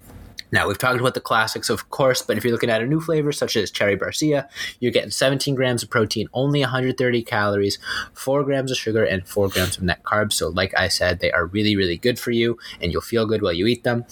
Now, 0.56 0.66
we've 0.66 0.78
talked 0.78 0.98
about 0.98 1.12
the 1.12 1.20
classics, 1.20 1.68
of 1.68 1.90
course, 1.90 2.22
but 2.22 2.38
if 2.38 2.42
you're 2.42 2.50
looking 2.50 2.70
at 2.70 2.80
a 2.80 2.86
new 2.86 2.98
flavor 2.98 3.30
such 3.30 3.56
as 3.56 3.70
Cherry 3.70 3.94
Barcia, 3.94 4.48
you're 4.80 4.90
getting 4.90 5.10
17 5.10 5.54
grams 5.54 5.82
of 5.82 5.90
protein, 5.90 6.28
only 6.32 6.60
130 6.60 7.22
calories, 7.24 7.78
4 8.14 8.42
grams 8.42 8.70
of 8.70 8.78
sugar, 8.78 9.04
and 9.04 9.28
4 9.28 9.50
grams 9.50 9.76
of 9.76 9.82
net 9.82 10.02
carbs. 10.02 10.32
So, 10.32 10.48
like 10.48 10.72
I 10.74 10.88
said, 10.88 11.20
they 11.20 11.30
are 11.30 11.44
really, 11.44 11.76
really 11.76 11.98
good 11.98 12.18
for 12.18 12.30
you, 12.30 12.56
and 12.80 12.90
you'll 12.90 13.02
feel 13.02 13.26
good 13.26 13.42
while 13.42 13.52
you 13.52 13.66
eat 13.66 13.84
them. 13.84 14.06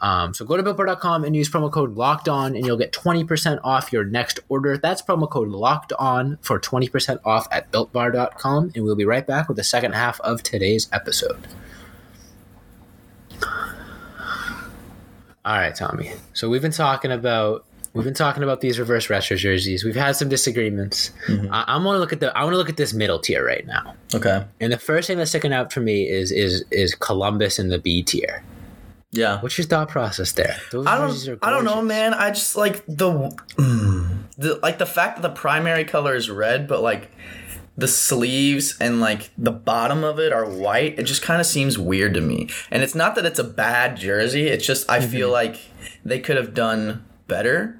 Um, 0.00 0.32
so, 0.32 0.46
go 0.46 0.56
to 0.56 0.62
BuiltBar.com 0.62 1.24
and 1.24 1.36
use 1.36 1.50
promo 1.50 1.70
code 1.70 1.94
LOCKED 1.94 2.28
ON, 2.30 2.56
and 2.56 2.64
you'll 2.64 2.78
get 2.78 2.94
20% 2.94 3.60
off 3.62 3.92
your 3.92 4.04
next 4.04 4.40
order. 4.48 4.78
That's 4.78 5.02
promo 5.02 5.28
code 5.28 5.48
LOCKED 5.48 5.92
ON 5.98 6.38
for 6.40 6.58
20% 6.58 7.18
off 7.26 7.46
at 7.52 7.70
BuiltBar.com, 7.70 8.72
and 8.74 8.82
we'll 8.82 8.96
be 8.96 9.04
right 9.04 9.26
back 9.26 9.46
with 9.46 9.58
the 9.58 9.64
second 9.64 9.92
half 9.92 10.18
of 10.22 10.42
today's 10.42 10.88
episode. 10.90 11.46
All 15.44 15.56
right, 15.56 15.74
Tommy. 15.74 16.12
So 16.34 16.48
we've 16.48 16.62
been 16.62 16.72
talking 16.72 17.10
about 17.10 17.64
we've 17.94 18.04
been 18.04 18.14
talking 18.14 18.42
about 18.42 18.60
these 18.60 18.78
reverse 18.78 19.10
retro 19.10 19.36
jerseys. 19.36 19.84
We've 19.84 19.96
had 19.96 20.16
some 20.16 20.28
disagreements. 20.28 21.10
I, 21.28 21.64
I 21.66 21.76
want 21.76 21.96
to 21.96 21.98
look 21.98 22.12
at 22.12 22.20
the 22.20 22.36
I 22.36 22.44
want 22.44 22.54
to 22.54 22.58
look 22.58 22.68
at 22.68 22.76
this 22.76 22.92
middle 22.92 23.18
tier 23.18 23.44
right 23.44 23.66
now. 23.66 23.94
Okay. 24.14 24.44
And 24.60 24.72
the 24.72 24.78
first 24.78 25.08
thing 25.08 25.18
that's 25.18 25.30
sticking 25.30 25.52
out 25.52 25.72
for 25.72 25.80
me 25.80 26.08
is 26.08 26.30
is 26.30 26.64
is 26.70 26.94
Columbus 26.94 27.58
in 27.58 27.68
the 27.68 27.78
B 27.78 28.02
tier. 28.02 28.44
Yeah. 29.12 29.40
What's 29.42 29.58
your 29.58 29.66
thought 29.66 29.88
process 29.88 30.32
there? 30.32 30.56
Those 30.70 30.86
I 30.86 30.96
don't. 30.96 31.38
I 31.42 31.50
don't 31.50 31.64
know, 31.64 31.82
man. 31.82 32.14
I 32.14 32.30
just 32.30 32.56
like 32.56 32.84
the, 32.86 33.10
mm, 33.56 34.22
the 34.38 34.58
like 34.62 34.78
the 34.78 34.86
fact 34.86 35.20
that 35.20 35.22
the 35.22 35.34
primary 35.34 35.84
color 35.84 36.14
is 36.14 36.30
red, 36.30 36.66
but 36.66 36.82
like 36.82 37.10
the 37.76 37.88
sleeves 37.88 38.76
and 38.80 39.00
like 39.00 39.30
the 39.38 39.50
bottom 39.50 40.04
of 40.04 40.18
it 40.18 40.32
are 40.32 40.48
white. 40.48 40.98
It 40.98 41.04
just 41.04 41.22
kind 41.22 41.40
of 41.40 41.46
seems 41.46 41.78
weird 41.78 42.14
to 42.14 42.20
me. 42.20 42.48
And 42.70 42.82
it's 42.82 42.94
not 42.94 43.14
that 43.14 43.24
it's 43.24 43.38
a 43.38 43.44
bad 43.44 43.96
jersey. 43.96 44.48
It's 44.48 44.66
just 44.66 44.88
I 44.90 45.00
feel 45.00 45.28
mm-hmm. 45.28 45.52
like 45.52 45.60
they 46.04 46.20
could 46.20 46.36
have 46.36 46.54
done 46.54 47.04
better. 47.28 47.78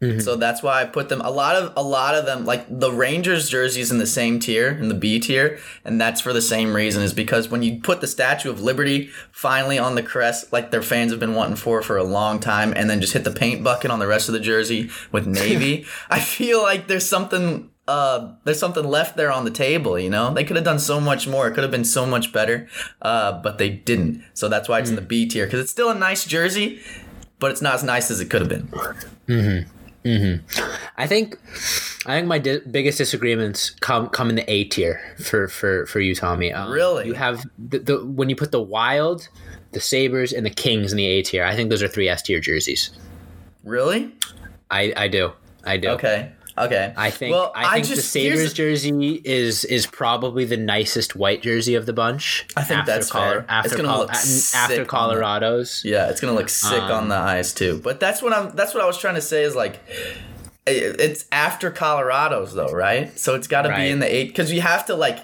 Mm-hmm. 0.00 0.20
So 0.20 0.36
that's 0.36 0.62
why 0.62 0.82
I 0.82 0.84
put 0.84 1.08
them. 1.08 1.22
A 1.22 1.30
lot 1.30 1.56
of 1.56 1.72
a 1.74 1.82
lot 1.82 2.14
of 2.14 2.26
them, 2.26 2.44
like 2.44 2.66
the 2.68 2.92
Rangers 2.92 3.48
jerseys, 3.48 3.90
in 3.90 3.96
the 3.96 4.06
same 4.06 4.38
tier, 4.38 4.68
in 4.68 4.88
the 4.88 4.94
B 4.94 5.18
tier, 5.18 5.58
and 5.86 5.98
that's 5.98 6.20
for 6.20 6.34
the 6.34 6.42
same 6.42 6.74
reason. 6.74 7.02
Is 7.02 7.14
because 7.14 7.48
when 7.48 7.62
you 7.62 7.80
put 7.80 8.02
the 8.02 8.06
Statue 8.06 8.50
of 8.50 8.60
Liberty 8.60 9.08
finally 9.32 9.78
on 9.78 9.94
the 9.94 10.02
crest, 10.02 10.52
like 10.52 10.70
their 10.70 10.82
fans 10.82 11.12
have 11.12 11.20
been 11.20 11.34
wanting 11.34 11.56
for 11.56 11.80
for 11.80 11.96
a 11.96 12.04
long 12.04 12.40
time, 12.40 12.74
and 12.76 12.90
then 12.90 13.00
just 13.00 13.14
hit 13.14 13.24
the 13.24 13.30
paint 13.30 13.64
bucket 13.64 13.90
on 13.90 13.98
the 13.98 14.06
rest 14.06 14.28
of 14.28 14.34
the 14.34 14.40
jersey 14.40 14.90
with 15.12 15.26
navy, 15.42 15.86
I 16.10 16.20
feel 16.20 16.62
like 16.62 16.88
there's 16.88 17.06
something. 17.06 17.70
Uh, 17.88 18.32
there's 18.44 18.58
something 18.58 18.84
left 18.84 19.16
there 19.16 19.30
on 19.30 19.44
the 19.44 19.50
table, 19.50 19.96
you 19.98 20.10
know. 20.10 20.34
They 20.34 20.42
could 20.44 20.56
have 20.56 20.64
done 20.64 20.78
so 20.80 21.00
much 21.00 21.28
more. 21.28 21.46
It 21.46 21.52
could 21.54 21.62
have 21.62 21.70
been 21.70 21.84
so 21.84 22.04
much 22.04 22.32
better, 22.32 22.66
uh, 23.02 23.40
but 23.42 23.58
they 23.58 23.70
didn't. 23.70 24.24
So 24.34 24.48
that's 24.48 24.68
why 24.68 24.80
it's 24.80 24.90
in 24.90 24.96
the 24.96 25.02
B 25.02 25.26
tier 25.26 25.46
because 25.46 25.60
it's 25.60 25.70
still 25.70 25.90
a 25.90 25.94
nice 25.94 26.24
jersey, 26.24 26.80
but 27.38 27.52
it's 27.52 27.62
not 27.62 27.74
as 27.74 27.84
nice 27.84 28.10
as 28.10 28.18
it 28.20 28.28
could 28.28 28.40
have 28.40 28.48
been. 28.48 28.66
Mhm. 29.28 29.66
Mhm. 30.04 30.40
I 30.96 31.06
think 31.06 31.38
I 32.06 32.14
think 32.16 32.26
my 32.28 32.38
di- 32.38 32.60
biggest 32.70 32.98
disagreements 32.98 33.70
come 33.80 34.08
come 34.08 34.30
in 34.30 34.36
the 34.36 34.48
A 34.50 34.64
tier 34.64 35.00
for 35.22 35.46
for 35.48 35.86
for 35.86 36.00
you, 36.00 36.14
Tommy. 36.14 36.52
Um, 36.52 36.70
Really? 36.70 37.06
You 37.06 37.14
have 37.14 37.44
the, 37.58 37.78
the 37.78 38.04
when 38.04 38.28
you 38.28 38.36
put 38.36 38.50
the 38.52 38.62
Wild, 38.62 39.28
the 39.72 39.80
Sabres, 39.80 40.32
and 40.32 40.44
the 40.46 40.50
Kings 40.50 40.92
in 40.92 40.96
the 40.96 41.06
A 41.06 41.22
tier. 41.22 41.44
I 41.44 41.54
think 41.56 41.70
those 41.70 41.82
are 41.82 41.88
three 41.88 42.08
S 42.08 42.22
tier 42.22 42.40
jerseys. 42.40 42.90
Really? 43.64 44.12
I 44.70 44.92
I 44.96 45.08
do. 45.08 45.32
I 45.64 45.76
do. 45.76 45.88
Okay. 45.90 46.30
Okay. 46.58 46.92
I 46.96 47.10
think 47.10 47.32
Well, 47.34 47.52
I 47.54 47.74
think 47.74 47.88
the 47.88 47.94
just- 47.96 48.10
Sabres 48.10 48.52
jersey 48.54 49.20
is 49.24 49.64
is 49.64 49.86
probably 49.86 50.44
the 50.44 50.56
nicest 50.56 51.14
white 51.14 51.42
jersey 51.42 51.74
of 51.74 51.84
the 51.86 51.92
bunch. 51.92 52.46
I 52.56 52.62
think 52.62 52.86
that's 52.86 53.10
fair. 53.10 53.44
After, 53.48 53.66
It's 53.68 53.76
gonna 53.76 53.88
Col- 53.88 53.98
look 53.98 54.10
after 54.10 54.72
on 54.74 54.78
the- 54.80 54.84
Colorado's. 54.86 55.82
Yeah, 55.84 56.08
it's 56.08 56.20
gonna 56.20 56.32
look 56.34 56.48
sick 56.48 56.72
Um, 56.82 56.90
on 56.92 57.08
the 57.08 57.14
eyes 57.16 57.52
too. 57.52 57.80
But 57.84 58.00
that's 58.00 58.22
what 58.22 58.32
I'm. 58.32 58.52
That's 58.56 58.72
what 58.74 58.82
I 58.82 58.86
was 58.86 58.96
trying 58.98 59.16
to 59.16 59.20
say. 59.20 59.42
Is 59.42 59.54
like, 59.54 59.80
it's 60.66 61.26
after 61.30 61.70
Colorado's 61.70 62.54
though, 62.54 62.72
right? 62.72 63.18
So 63.18 63.34
it's 63.34 63.46
got 63.46 63.62
to 63.62 63.68
Right. 63.68 63.84
be 63.84 63.90
in 63.90 64.00
the 64.00 64.12
eight 64.14 64.28
because 64.28 64.50
you 64.52 64.62
have 64.62 64.86
to 64.86 64.94
like, 64.94 65.18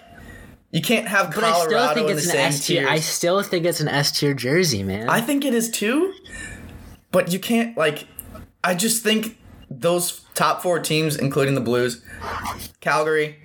you 0.71 0.81
can't 0.83 1.09
have 1.09 1.35
But 1.35 1.45
I 1.45 1.51
Colorado 1.51 1.71
still 1.71 1.95
think 1.95 2.11
in 2.11 2.17
the 2.17 2.23
it's 2.23 2.27
an 2.27 2.33
same 2.33 2.47
S 2.47 2.67
tier. 2.67 2.89
I 2.89 3.01
still 3.01 3.43
think 3.43 3.65
it's 3.67 3.81
an 3.81 3.89
S 3.89 4.13
tier 4.13 4.35
jersey, 4.35 4.83
man. 4.83 5.09
I 5.09 5.21
think 5.21 5.45
it 5.45 5.55
is 5.55 5.71
too, 5.71 6.13
but 7.11 7.33
you 7.33 7.39
can't 7.39 7.77
like. 7.77 8.07
I 8.65 8.75
just 8.75 9.03
think 9.03 9.37
those 9.81 10.21
top 10.35 10.63
four 10.63 10.79
teams, 10.81 11.17
including 11.17 11.55
the 11.55 11.61
Blues, 11.61 12.05
Calgary, 12.81 13.39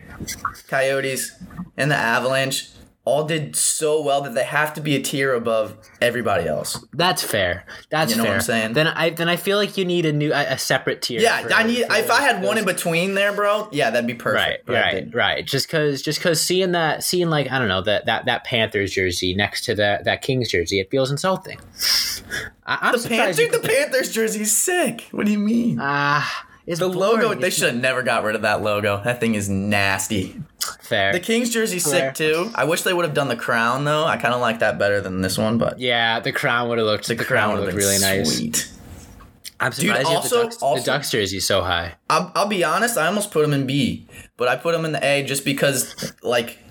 Coyotes, 0.67 1.31
and 1.75 1.91
the 1.91 1.95
Avalanche, 1.95 2.69
all 3.07 3.23
did 3.23 3.55
so 3.55 4.01
well 4.01 4.21
that 4.21 4.35
they 4.35 4.43
have 4.43 4.73
to 4.73 4.81
be 4.81 4.95
a 4.95 5.01
tier 5.01 5.33
above 5.33 5.77
everybody 6.01 6.47
else. 6.47 6.83
That's 6.93 7.23
fair. 7.23 7.65
That's 7.89 8.11
You 8.11 8.17
know 8.17 8.23
what 8.23 8.27
fair. 8.27 8.35
I'm 8.35 8.41
saying? 8.41 8.73
Then 8.73 8.87
I 8.87 9.09
then 9.11 9.29
I 9.29 9.37
feel 9.37 9.57
like 9.57 9.77
you 9.77 9.85
need 9.85 10.05
a 10.05 10.11
new 10.13 10.33
a, 10.33 10.53
a 10.53 10.57
separate 10.57 11.01
tier. 11.01 11.21
Yeah, 11.21 11.41
for- 11.41 11.53
I 11.53 11.63
need. 11.63 11.79
If 11.89 12.11
I 12.11 12.21
had 12.21 12.41
those- 12.41 12.47
one 12.47 12.57
in 12.57 12.65
between 12.65 13.13
there, 13.13 13.31
bro, 13.33 13.69
yeah, 13.71 13.89
that'd 13.89 14.05
be 14.05 14.13
Right, 14.13 14.19
perfect. 14.63 14.65
but 14.65 14.73
right, 14.73 15.15
right. 15.15 15.45
Just 15.45 15.69
cause, 15.69 16.01
just 16.01 16.21
cause 16.21 16.41
seeing 16.41 16.73
that, 16.73 17.03
seeing 17.03 17.29
like 17.29 17.49
I 17.49 17.57
don't 17.59 17.69
know 17.69 17.81
that 17.83 18.05
that 18.07 18.25
that 18.25 18.43
Panthers 18.43 18.91
jersey 18.91 19.33
next 19.33 19.63
to 19.65 19.75
that 19.75 20.03
that 20.03 20.21
Kings 20.21 20.49
jersey, 20.49 20.79
it 20.79 20.91
feels 20.91 21.09
insulting. 21.09 21.59
I, 22.65 22.77
I'm 22.81 23.01
The 23.01 23.07
Panthers, 23.07 23.37
the 23.37 23.59
Panthers 23.59 24.11
jersey's 24.11 24.55
sick. 24.55 25.07
What 25.11 25.25
do 25.25 25.31
you 25.31 25.39
mean? 25.39 25.77
Ah, 25.79 26.45
it's 26.65 26.79
the 26.79 26.87
logo, 26.89 27.33
they 27.33 27.49
should 27.49 27.73
have 27.73 27.81
never 27.81 28.03
got 28.03 28.23
rid 28.25 28.35
of 28.35 28.41
that 28.41 28.61
logo. 28.61 29.01
That 29.03 29.19
thing 29.21 29.35
is 29.35 29.47
nasty. 29.47 30.41
Fair. 30.87 31.13
The 31.13 31.19
Kings 31.19 31.49
jersey's 31.49 31.89
Fair. 31.89 32.13
sick 32.13 32.15
too. 32.15 32.49
I 32.55 32.63
wish 32.65 32.81
they 32.81 32.93
would 32.93 33.05
have 33.05 33.13
done 33.13 33.27
the 33.27 33.35
crown 33.35 33.83
though. 33.85 34.05
I 34.05 34.17
kind 34.17 34.33
of 34.33 34.41
like 34.41 34.59
that 34.59 34.79
better 34.79 34.99
than 35.01 35.21
this 35.21 35.37
one, 35.37 35.57
but 35.57 35.79
yeah, 35.79 36.19
the 36.19 36.31
crown 36.31 36.69
would 36.69 36.77
have 36.79 36.87
looked. 36.87 37.07
The, 37.07 37.15
crown 37.15 37.49
would 37.53 37.59
would've 37.59 37.73
have 37.75 37.83
looked 37.83 38.01
been 38.01 38.01
really 38.09 38.19
nice. 38.19 38.37
Sweet. 38.37 38.71
I'm 39.59 39.71
Dude, 39.71 39.79
surprised 39.87 40.01
you 40.01 40.07
have 40.13 40.15
also- 40.23 40.37
the 40.37 40.43
Ducks, 40.43 40.61
also- 40.61 40.79
the 40.81 40.85
Ducks 40.85 41.11
jersey 41.11 41.39
so 41.39 41.61
high. 41.63 41.95
I'll, 42.09 42.31
I'll 42.35 42.47
be 42.47 42.63
honest. 42.63 42.97
I 42.97 43.07
almost 43.07 43.31
put 43.31 43.43
him 43.43 43.53
in 43.53 43.65
B, 43.65 44.07
but 44.37 44.47
I 44.47 44.55
put 44.55 44.75
him 44.75 44.85
in 44.85 44.91
the 44.91 45.03
A 45.03 45.23
just 45.23 45.43
because, 45.45 46.13
like, 46.21 46.59
that, 46.59 46.66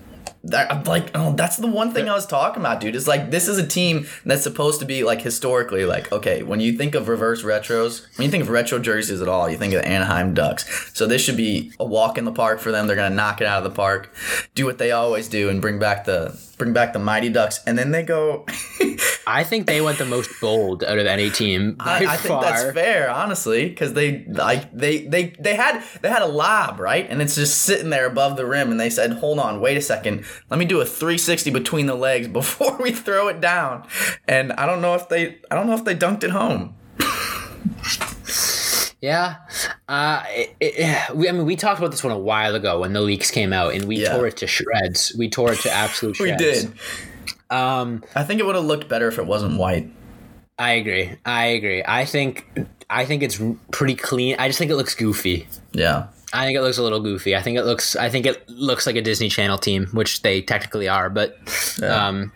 I'm 0.54 0.84
like, 0.84 1.10
oh, 1.14 1.32
that's 1.32 1.56
the 1.56 1.66
one 1.66 1.92
thing 1.92 2.08
I 2.08 2.14
was 2.14 2.26
talking 2.26 2.62
about, 2.62 2.80
dude. 2.80 2.94
Is 2.94 3.08
like 3.08 3.30
this 3.30 3.48
is 3.48 3.58
a 3.58 3.66
team 3.66 4.06
that's 4.24 4.42
supposed 4.42 4.80
to 4.80 4.86
be 4.86 5.04
like 5.04 5.22
historically, 5.22 5.84
like, 5.84 6.12
okay, 6.12 6.42
when 6.42 6.60
you 6.60 6.72
think 6.76 6.94
of 6.94 7.08
reverse 7.08 7.42
retros, 7.42 8.06
when 8.16 8.26
you 8.26 8.30
think 8.30 8.42
of 8.42 8.50
retro 8.50 8.78
jerseys 8.78 9.20
at 9.20 9.28
all, 9.28 9.48
you 9.48 9.56
think 9.56 9.74
of 9.74 9.82
the 9.82 9.88
Anaheim 9.88 10.34
Ducks. 10.34 10.90
So 10.94 11.06
this 11.06 11.22
should 11.22 11.36
be 11.36 11.72
a 11.80 11.84
walk 11.84 12.18
in 12.18 12.24
the 12.24 12.32
park 12.32 12.60
for 12.60 12.70
them. 12.70 12.86
They're 12.86 12.96
gonna 12.96 13.14
knock 13.14 13.40
it 13.40 13.46
out 13.46 13.58
of 13.58 13.64
the 13.64 13.74
park, 13.74 14.14
do 14.54 14.64
what 14.64 14.78
they 14.78 14.92
always 14.92 15.28
do, 15.28 15.48
and 15.48 15.60
bring 15.60 15.78
back 15.78 16.04
the 16.04 16.38
bring 16.56 16.72
back 16.72 16.92
the 16.92 16.98
mighty 16.98 17.28
Ducks. 17.28 17.60
And 17.66 17.78
then 17.78 17.90
they 17.90 18.02
go. 18.02 18.46
I 19.28 19.42
think 19.42 19.66
they 19.66 19.80
went 19.80 19.98
the 19.98 20.04
most 20.04 20.30
bold 20.40 20.84
out 20.84 20.98
of 20.98 21.06
any 21.06 21.30
team 21.30 21.76
I, 21.80 22.06
I 22.06 22.16
think 22.16 22.40
that's 22.40 22.72
fair, 22.72 23.10
honestly, 23.10 23.68
because 23.68 23.92
they 23.92 24.24
like 24.26 24.72
they 24.72 25.04
they 25.04 25.30
they 25.38 25.56
had 25.56 25.82
they 26.00 26.08
had 26.08 26.22
a 26.22 26.26
lob 26.26 26.78
right, 26.78 27.04
and 27.10 27.20
it's 27.20 27.34
just 27.34 27.62
sitting 27.62 27.90
there 27.90 28.06
above 28.06 28.36
the 28.36 28.46
rim, 28.46 28.70
and 28.70 28.78
they 28.78 28.88
said, 28.88 29.14
"Hold 29.14 29.40
on, 29.40 29.60
wait 29.60 29.76
a 29.76 29.80
second, 29.80 30.24
let 30.48 30.58
me 30.58 30.64
do 30.64 30.80
a 30.80 30.86
360 30.86 31.50
between 31.50 31.86
the 31.86 31.96
legs 31.96 32.28
before 32.40 32.76
we 32.80 32.92
throw 32.92 33.26
it 33.26 33.40
down." 33.40 33.86
And 34.28 34.52
I 34.52 34.64
don't 34.64 34.80
know 34.80 34.94
if 34.94 35.08
they 35.08 35.38
I 35.50 35.56
don't 35.56 35.66
know 35.66 35.74
if 35.74 35.84
they 35.84 35.96
dunked 35.96 36.22
it 36.22 36.30
home. 36.30 36.76
Yeah, 39.02 39.36
uh, 39.88 40.22
it, 40.28 40.56
it, 40.60 41.16
we, 41.16 41.28
I 41.28 41.32
mean, 41.32 41.44
we 41.44 41.54
talked 41.54 41.78
about 41.78 41.90
this 41.90 42.02
one 42.02 42.12
a 42.14 42.18
while 42.18 42.54
ago 42.54 42.80
when 42.80 42.92
the 42.94 43.00
leaks 43.02 43.30
came 43.30 43.52
out, 43.52 43.74
and 43.74 43.84
we 43.84 43.96
Yeah. 44.02 44.16
tore 44.16 44.26
it 44.26 44.38
to 44.38 44.46
shreds. 44.46 45.14
We 45.18 45.28
tore 45.28 45.52
it 45.52 45.60
to 45.60 45.70
absolute 45.70 46.18
We 46.20 46.28
shreds. 46.28 46.42
We 46.42 46.50
did. 46.70 46.72
Um, 47.50 48.02
I 48.14 48.24
think 48.24 48.40
it 48.40 48.46
would 48.46 48.56
have 48.56 48.64
looked 48.64 48.88
better 48.88 49.06
if 49.08 49.18
it 49.18 49.26
wasn't 49.26 49.58
white. 49.58 49.90
I 50.58 50.72
agree. 50.72 51.12
I 51.26 51.44
agree. 51.46 51.84
I 51.86 52.04
think 52.06 52.46
I 52.88 53.04
think 53.04 53.22
it's 53.22 53.40
pretty 53.70 53.94
clean. 53.94 54.36
I 54.38 54.48
just 54.48 54.58
think 54.58 54.70
it 54.70 54.76
looks 54.76 54.94
goofy. 54.94 55.46
Yeah. 55.72 56.06
I 56.32 56.44
think 56.46 56.56
it 56.58 56.62
looks 56.62 56.78
a 56.78 56.82
little 56.82 57.00
goofy. 57.00 57.36
I 57.36 57.42
think 57.42 57.58
it 57.58 57.64
looks. 57.64 57.94
I 57.96 58.08
think 58.08 58.24
it 58.26 58.48
looks 58.48 58.86
like 58.86 58.96
a 58.96 59.02
Disney 59.02 59.28
Channel 59.28 59.58
team, 59.58 59.86
which 59.92 60.22
they 60.22 60.40
technically 60.42 60.88
are, 60.88 61.10
but 61.10 61.38
Yeah. 61.80 62.06
um, 62.08 62.32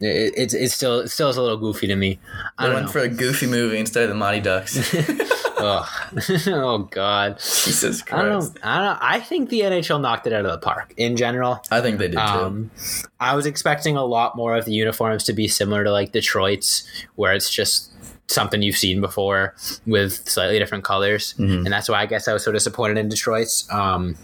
it, 0.00 0.34
it's 0.36 0.54
it's 0.54 0.74
still 0.74 1.00
it 1.00 1.08
still 1.08 1.28
is 1.28 1.36
a 1.36 1.42
little 1.42 1.56
goofy 1.58 1.86
to 1.88 1.96
me. 1.96 2.18
I 2.58 2.68
They 2.68 2.74
went 2.74 2.86
know. 2.86 2.92
for 2.92 3.00
a 3.00 3.08
goofy 3.08 3.46
movie 3.46 3.78
instead 3.78 4.04
of 4.04 4.08
the 4.10 4.14
Mighty 4.14 4.40
Ducks. 4.40 4.94
Ugh. 5.60 5.88
oh 6.46 6.88
God. 6.90 7.38
Jesus 7.38 8.02
I 8.12 8.22
don't. 8.22 8.58
I 8.62 8.76
don't. 8.76 8.84
know. 8.84 8.98
I 9.00 9.18
think 9.20 9.50
the 9.50 9.60
NHL 9.62 10.00
knocked 10.00 10.26
it 10.28 10.32
out 10.32 10.44
of 10.46 10.52
the 10.52 10.58
park 10.58 10.94
in 10.96 11.16
general. 11.16 11.60
I 11.70 11.80
think 11.80 11.98
they 11.98 12.06
did 12.06 12.14
too. 12.14 12.20
Um, 12.20 12.70
I 13.18 13.34
was 13.34 13.44
expecting 13.46 13.96
a 13.96 14.04
lot 14.04 14.36
more 14.36 14.56
of 14.56 14.66
the 14.66 14.72
uniforms 14.72 15.24
to 15.24 15.32
be 15.32 15.48
similar 15.48 15.82
to 15.84 15.90
like 15.90 16.12
Detroit's, 16.12 16.84
where 17.16 17.32
it's 17.32 17.50
just 17.50 17.90
something 18.28 18.62
you've 18.62 18.76
seen 18.76 19.00
before 19.00 19.54
with 19.86 20.28
slightly 20.28 20.58
different 20.60 20.84
colors, 20.84 21.34
Mm-hmm. 21.38 21.64
and 21.64 21.72
that's 21.72 21.88
why 21.88 22.00
I 22.00 22.06
guess 22.06 22.28
I 22.28 22.32
was 22.34 22.44
so 22.44 22.52
disappointed 22.52 22.98
in 22.98 23.08
Detroit's. 23.08 23.68
Um, 23.72 24.14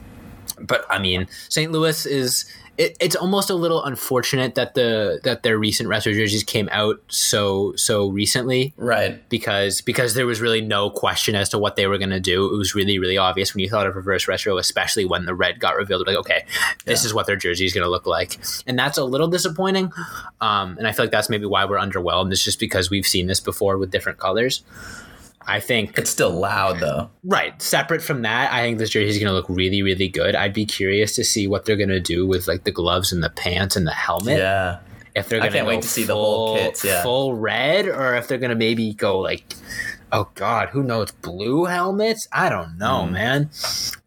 but 0.60 0.84
I 0.88 1.00
mean, 1.00 1.26
St. 1.48 1.72
Louis 1.72 2.06
is 2.06 2.44
it, 2.76 2.96
it's 3.00 3.14
almost 3.14 3.50
a 3.50 3.54
little 3.54 3.84
unfortunate 3.84 4.56
that 4.56 4.74
the 4.74 5.20
that 5.22 5.42
their 5.44 5.56
recent 5.58 5.88
retro 5.88 6.12
jerseys 6.12 6.42
came 6.42 6.68
out 6.72 7.00
so 7.08 7.72
so 7.76 8.08
recently 8.08 8.72
Right. 8.76 9.26
because 9.28 9.80
because 9.80 10.14
there 10.14 10.26
was 10.26 10.40
really 10.40 10.60
no 10.60 10.90
question 10.90 11.34
as 11.36 11.48
to 11.50 11.58
what 11.58 11.76
they 11.76 11.86
were 11.86 11.98
going 11.98 12.10
to 12.10 12.20
do. 12.20 12.52
It 12.52 12.56
was 12.58 12.74
really 12.74 12.98
really 12.98 13.16
obvious 13.16 13.54
when 13.54 13.60
you 13.60 13.70
thought 13.70 13.86
of 13.86 13.94
reverse 13.94 14.26
retro, 14.26 14.58
especially 14.58 15.04
when 15.04 15.24
the 15.26 15.34
red 15.34 15.60
got 15.60 15.76
revealed. 15.76 16.06
Like, 16.06 16.16
okay, 16.16 16.44
this 16.84 17.02
Yeah. 17.02 17.06
is 17.06 17.14
what 17.14 17.26
their 17.26 17.36
jersey 17.36 17.64
is 17.64 17.72
going 17.72 17.84
to 17.84 17.90
look 17.90 18.06
like, 18.06 18.38
and 18.66 18.78
that's 18.78 18.98
a 18.98 19.04
little 19.04 19.28
disappointing. 19.28 19.92
Um, 20.40 20.76
and 20.78 20.86
I 20.88 20.92
feel 20.92 21.04
like 21.04 21.12
that's 21.12 21.30
maybe 21.30 21.46
why 21.46 21.64
we're 21.64 21.78
underwhelmed. 21.78 22.32
It's 22.32 22.42
just 22.44 22.58
because 22.58 22.90
we've 22.90 23.06
seen 23.06 23.26
this 23.28 23.40
before 23.40 23.78
with 23.78 23.90
different 23.90 24.18
colors. 24.18 24.62
I 25.46 25.60
think 25.60 25.98
It's 25.98 26.10
still 26.10 26.30
loud 26.30 26.80
though. 26.80 27.10
Right. 27.22 27.60
Separate 27.60 28.02
from 28.02 28.22
that, 28.22 28.52
I 28.52 28.62
think 28.62 28.78
this 28.78 28.90
jersey 28.90 29.08
is 29.08 29.18
going 29.18 29.28
to 29.28 29.34
look 29.34 29.48
really, 29.48 29.82
really 29.82 30.08
good. 30.08 30.34
I'd 30.34 30.54
be 30.54 30.64
curious 30.64 31.14
to 31.16 31.24
see 31.24 31.46
what 31.46 31.64
they're 31.64 31.76
going 31.76 31.88
to 31.90 32.00
do 32.00 32.26
with 32.26 32.48
like 32.48 32.64
the 32.64 32.72
gloves 32.72 33.12
and 33.12 33.22
the 33.22 33.30
pants 33.30 33.76
and 33.76 33.86
the 33.86 33.92
helmet. 33.92 34.38
Yeah. 34.38 34.78
If 35.14 35.28
they're 35.28 35.38
I 35.38 35.42
going 35.42 35.52
to 35.52 35.58
can't 35.58 35.68
wait 35.68 35.82
to 35.82 35.88
see 35.88 36.04
the 36.04 36.14
whole 36.14 36.56
kits, 36.56 36.84
yeah. 36.84 37.02
full 37.02 37.34
red, 37.34 37.86
or 37.86 38.16
if 38.16 38.26
they're 38.26 38.38
going 38.38 38.50
to 38.50 38.56
maybe 38.56 38.94
go 38.94 39.20
like, 39.20 39.54
oh 40.14 40.30
god, 40.34 40.70
who 40.70 40.82
knows, 40.82 41.10
blue 41.10 41.64
helmets? 41.64 42.28
I 42.32 42.48
don't 42.48 42.78
know, 42.78 43.06
man. 43.06 43.50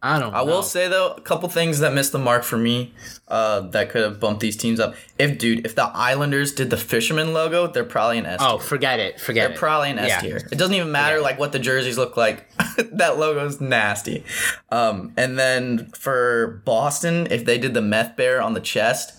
I 0.01 0.19
don't. 0.19 0.31
Mm. 0.31 0.35
I 0.35 0.39
know. 0.39 0.45
will 0.45 0.63
say 0.63 0.87
though, 0.87 1.11
a 1.11 1.21
couple 1.21 1.49
things 1.49 1.79
that 1.79 1.93
missed 1.93 2.11
the 2.11 2.19
mark 2.19 2.43
for 2.43 2.57
me 2.57 2.93
uh, 3.27 3.61
that 3.61 3.89
could 3.89 4.03
have 4.03 4.19
bumped 4.19 4.39
these 4.41 4.55
teams 4.57 4.79
up. 4.79 4.95
If 5.19 5.37
dude, 5.37 5.65
if 5.65 5.75
the 5.75 5.83
Islanders 5.83 6.53
did 6.53 6.69
the 6.69 6.77
fisherman 6.77 7.33
logo, 7.33 7.67
they're 7.67 7.83
probably 7.83 8.17
an 8.17 8.25
S. 8.25 8.39
Oh, 8.41 8.57
forget 8.57 8.99
it. 8.99 9.19
Forget 9.19 9.45
it. 9.45 9.47
they're 9.49 9.55
it. 9.55 9.59
probably 9.59 9.91
an 9.91 9.99
S 9.99 10.07
Yeah. 10.09 10.19
tier. 10.21 10.37
It 10.51 10.57
doesn't 10.57 10.75
even 10.75 10.91
matter 10.91 11.19
like 11.19 11.37
what 11.37 11.51
the 11.51 11.59
jerseys 11.59 11.97
look 11.97 12.15
like. 12.17 12.49
that 12.77 13.17
logo's 13.17 13.59
nasty. 13.59 14.23
Um, 14.71 15.13
and 15.17 15.37
then 15.37 15.87
for 15.91 16.61
Boston, 16.65 17.27
if 17.29 17.45
they 17.45 17.57
did 17.57 17.73
the 17.73 17.81
meth 17.81 18.15
bear 18.15 18.41
on 18.41 18.53
the 18.53 18.61
chest, 18.61 19.13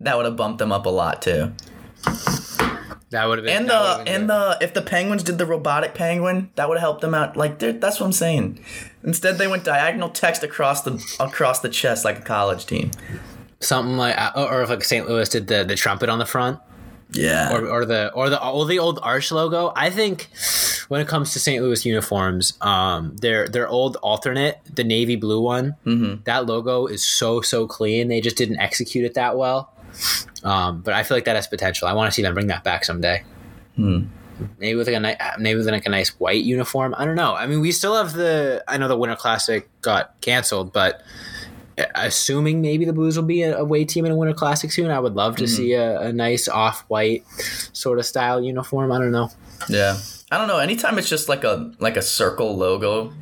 that 0.00 0.16
would 0.16 0.26
have 0.26 0.36
bumped 0.36 0.58
them 0.58 0.72
up 0.72 0.86
a 0.86 0.90
lot 0.90 1.22
too. 1.22 1.52
That 3.12 3.26
would 3.28 3.38
have 3.38 3.44
been. 3.46 3.56
And 3.56 3.68
the 3.70 4.02
and 4.06 4.22
good. 4.26 4.30
the 4.30 4.58
if 4.60 4.74
the 4.74 4.82
Penguins 4.82 5.22
did 5.22 5.38
the 5.38 5.46
robotic 5.46 5.94
penguin, 5.94 6.50
that 6.56 6.68
would 6.68 6.76
have 6.78 6.82
helped 6.82 7.00
them 7.02 7.14
out. 7.14 7.36
Like 7.36 7.58
that's 7.60 8.00
what 8.00 8.06
I'm 8.06 8.12
saying. 8.12 8.58
Instead, 9.04 9.38
they 9.38 9.46
went 9.46 9.64
diagonal 9.64 10.10
text 10.10 10.42
across 10.42 10.82
the 10.82 11.00
across 11.20 11.60
the 11.60 11.68
chest 11.68 12.04
like 12.04 12.18
a 12.18 12.22
college 12.22 12.66
team. 12.66 12.90
something 13.60 13.96
like, 13.96 14.16
uh, 14.18 14.32
or 14.36 14.62
if 14.62 14.68
like 14.70 14.82
St. 14.84 15.08
Louis 15.08 15.28
did 15.28 15.46
the 15.46 15.62
the 15.64 15.76
trumpet 15.76 16.08
on 16.08 16.18
the 16.18 16.26
front. 16.26 16.58
Yeah. 17.14 17.52
or, 17.54 17.68
or 17.68 17.84
the 17.84 18.10
or 18.14 18.30
the 18.30 18.42
or 18.42 18.64
the 18.66 18.78
old 18.78 18.98
Arch 19.02 19.30
logo. 19.30 19.70
I 19.76 19.90
think 19.90 20.30
when 20.88 21.02
it 21.02 21.08
comes 21.08 21.34
to 21.34 21.38
St. 21.38 21.62
Louis 21.62 21.84
uniforms, 21.84 22.54
um, 22.62 23.14
their 23.16 23.46
their 23.48 23.68
old 23.68 23.96
alternate, 23.96 24.58
the 24.74 24.82
navy 24.84 25.16
blue 25.16 25.42
one, 25.42 25.76
Mm-hmm. 25.84 26.22
that 26.24 26.46
logo 26.46 26.86
is 26.86 27.04
so 27.06 27.42
so 27.42 27.66
clean. 27.66 28.08
They 28.08 28.22
just 28.22 28.36
didn't 28.38 28.60
execute 28.60 29.04
it 29.04 29.12
that 29.14 29.36
well. 29.36 29.74
Um, 30.44 30.80
but 30.82 30.94
I 30.94 31.02
feel 31.02 31.16
like 31.16 31.24
that 31.26 31.36
has 31.36 31.46
potential. 31.46 31.86
I 31.88 31.92
want 31.92 32.08
to 32.10 32.14
see 32.14 32.22
them 32.22 32.34
bring 32.34 32.48
that 32.48 32.64
back 32.64 32.84
someday. 32.84 33.22
Hmm. 33.76 34.04
Maybe 34.58 34.74
with 34.76 34.88
like 34.88 34.96
a 34.96 35.00
ni- 35.00 35.16
maybe 35.38 35.58
with 35.58 35.68
like 35.68 35.86
a 35.86 35.90
nice 35.90 36.08
white 36.18 36.42
uniform. 36.42 36.94
I 36.98 37.04
don't 37.04 37.14
know. 37.14 37.34
I 37.34 37.46
mean, 37.46 37.60
we 37.60 37.70
still 37.70 37.94
have 37.96 38.12
the. 38.12 38.64
I 38.66 38.76
know 38.76 38.88
the 38.88 38.96
Winter 38.96 39.14
Classic 39.16 39.68
got 39.82 40.20
canceled, 40.20 40.72
but 40.72 41.02
assuming 41.94 42.60
maybe 42.60 42.84
the 42.84 42.92
Blues 42.92 43.16
will 43.16 43.24
be 43.24 43.42
a 43.42 43.56
away 43.56 43.84
team 43.84 44.04
in 44.04 44.12
a 44.12 44.16
Winter 44.16 44.34
Classic 44.34 44.70
soon, 44.72 44.90
I 44.90 44.98
would 44.98 45.14
love 45.14 45.36
to 45.36 45.44
Mm-hmm. 45.44 45.54
see 45.54 45.72
a, 45.74 46.00
a 46.00 46.12
nice 46.12 46.48
off 46.48 46.84
white 46.88 47.24
sort 47.72 47.98
of 47.98 48.06
style 48.06 48.42
uniform. 48.42 48.92
I 48.92 48.98
don't 48.98 49.12
know. 49.12 49.30
Yeah. 49.68 49.98
I 50.30 50.38
don't 50.38 50.48
know. 50.48 50.58
Anytime 50.58 50.98
it's 50.98 51.08
just 51.08 51.28
like 51.28 51.44
a 51.44 51.72
like 51.78 51.96
a 51.96 52.02
circle 52.02 52.56
logo, 52.56 53.12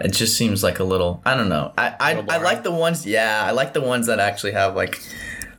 it 0.00 0.08
just 0.12 0.36
seems 0.36 0.62
like 0.62 0.78
a 0.80 0.84
little. 0.84 1.22
I 1.24 1.36
don't 1.36 1.48
know. 1.50 1.72
I 1.78 1.94
I, 2.00 2.24
I 2.28 2.36
like 2.38 2.62
the 2.64 2.72
ones. 2.72 3.06
Yeah, 3.06 3.44
I 3.46 3.50
like 3.52 3.74
the 3.74 3.80
ones 3.82 4.06
that 4.06 4.18
actually 4.18 4.52
have 4.52 4.74
like 4.74 5.00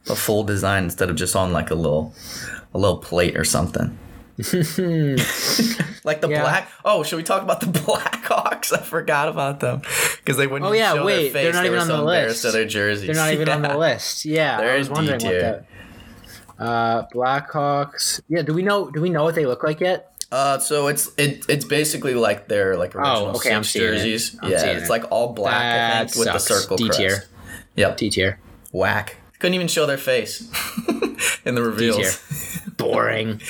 a 0.09 0.15
full 0.15 0.43
design 0.43 0.83
instead 0.85 1.09
of 1.09 1.15
just 1.15 1.35
on 1.35 1.51
like 1.53 1.69
a 1.71 1.75
little 1.75 2.13
a 2.74 2.77
little 2.77 2.97
plate 2.97 3.38
or 3.38 3.43
something. 3.45 3.97
like 4.38 6.21
the 6.21 6.27
Yeah. 6.29 6.41
black. 6.41 6.69
Oh, 6.83 7.03
should 7.03 7.15
we 7.17 7.24
talk 7.24 7.41
about 7.41 7.62
the 7.62 7.65
Blackhawks? 7.79 8.74
I 8.74 8.81
forgot 8.81 9.29
about 9.29 9.59
them 9.62 9.81
because 10.17 10.38
they 10.38 10.47
wouldn't. 10.47 10.69
Oh, 10.69 10.74
yeah, 10.74 10.93
show 10.93 11.05
wait, 11.05 11.31
their 11.33 11.43
they're 11.43 11.53
not 11.53 11.62
They 11.62 11.67
even 11.67 11.79
on 11.79 11.88
so 11.88 11.97
the 11.97 12.03
list. 12.03 12.45
of 12.45 12.53
their 12.53 12.65
jerseys. 12.65 13.07
They're 13.07 13.15
not 13.15 13.33
even 13.33 13.50
on 13.50 13.62
the 13.62 13.77
list. 13.88 14.25
Yeah, 14.25 14.57
They're 14.57 14.74
I 14.75 14.77
was 14.77 14.88
in 14.88 14.93
wondering 14.93 15.19
D-tier. 15.19 15.41
that. 15.41 16.63
Uh, 16.63 17.07
Blackhawks. 17.13 18.21
Yeah, 18.29 18.41
do 18.41 18.53
we 18.53 18.62
know? 18.63 18.89
Do 18.89 19.01
we 19.01 19.09
know 19.09 19.24
what 19.24 19.35
they 19.35 19.45
look 19.45 19.63
like 19.63 19.79
yet? 19.79 20.12
Uh, 20.31 20.57
so 20.59 20.88
it's 20.88 21.09
it 21.17 21.45
it's 21.47 21.65
basically 21.65 22.13
like 22.15 22.47
their 22.47 22.75
like 22.77 22.95
original 22.95 23.27
Oh, 23.27 23.29
okay, 23.35 23.50
six 23.55 23.69
seeing 23.69 23.85
it. 23.85 23.97
jerseys. 23.97 24.38
Yeah, 24.43 24.65
it's 24.71 24.85
it. 24.85 24.89
like 24.89 25.03
all 25.12 25.33
black 25.33 25.62
That 26.12 26.15
with 26.17 26.27
the 26.27 26.39
circle 26.39 26.77
D 26.77 26.89
tier. 26.89 27.24
Yep, 27.75 27.97
D 27.97 28.09
tier. 28.09 28.39
whack. 28.71 29.17
Couldn't 29.39 29.53
even 29.55 29.67
show 29.67 29.85
their 29.85 29.97
face 29.97 30.49
in 31.45 31.55
the 31.55 31.61
reveals. 31.63 32.21
Boring. 32.77 33.41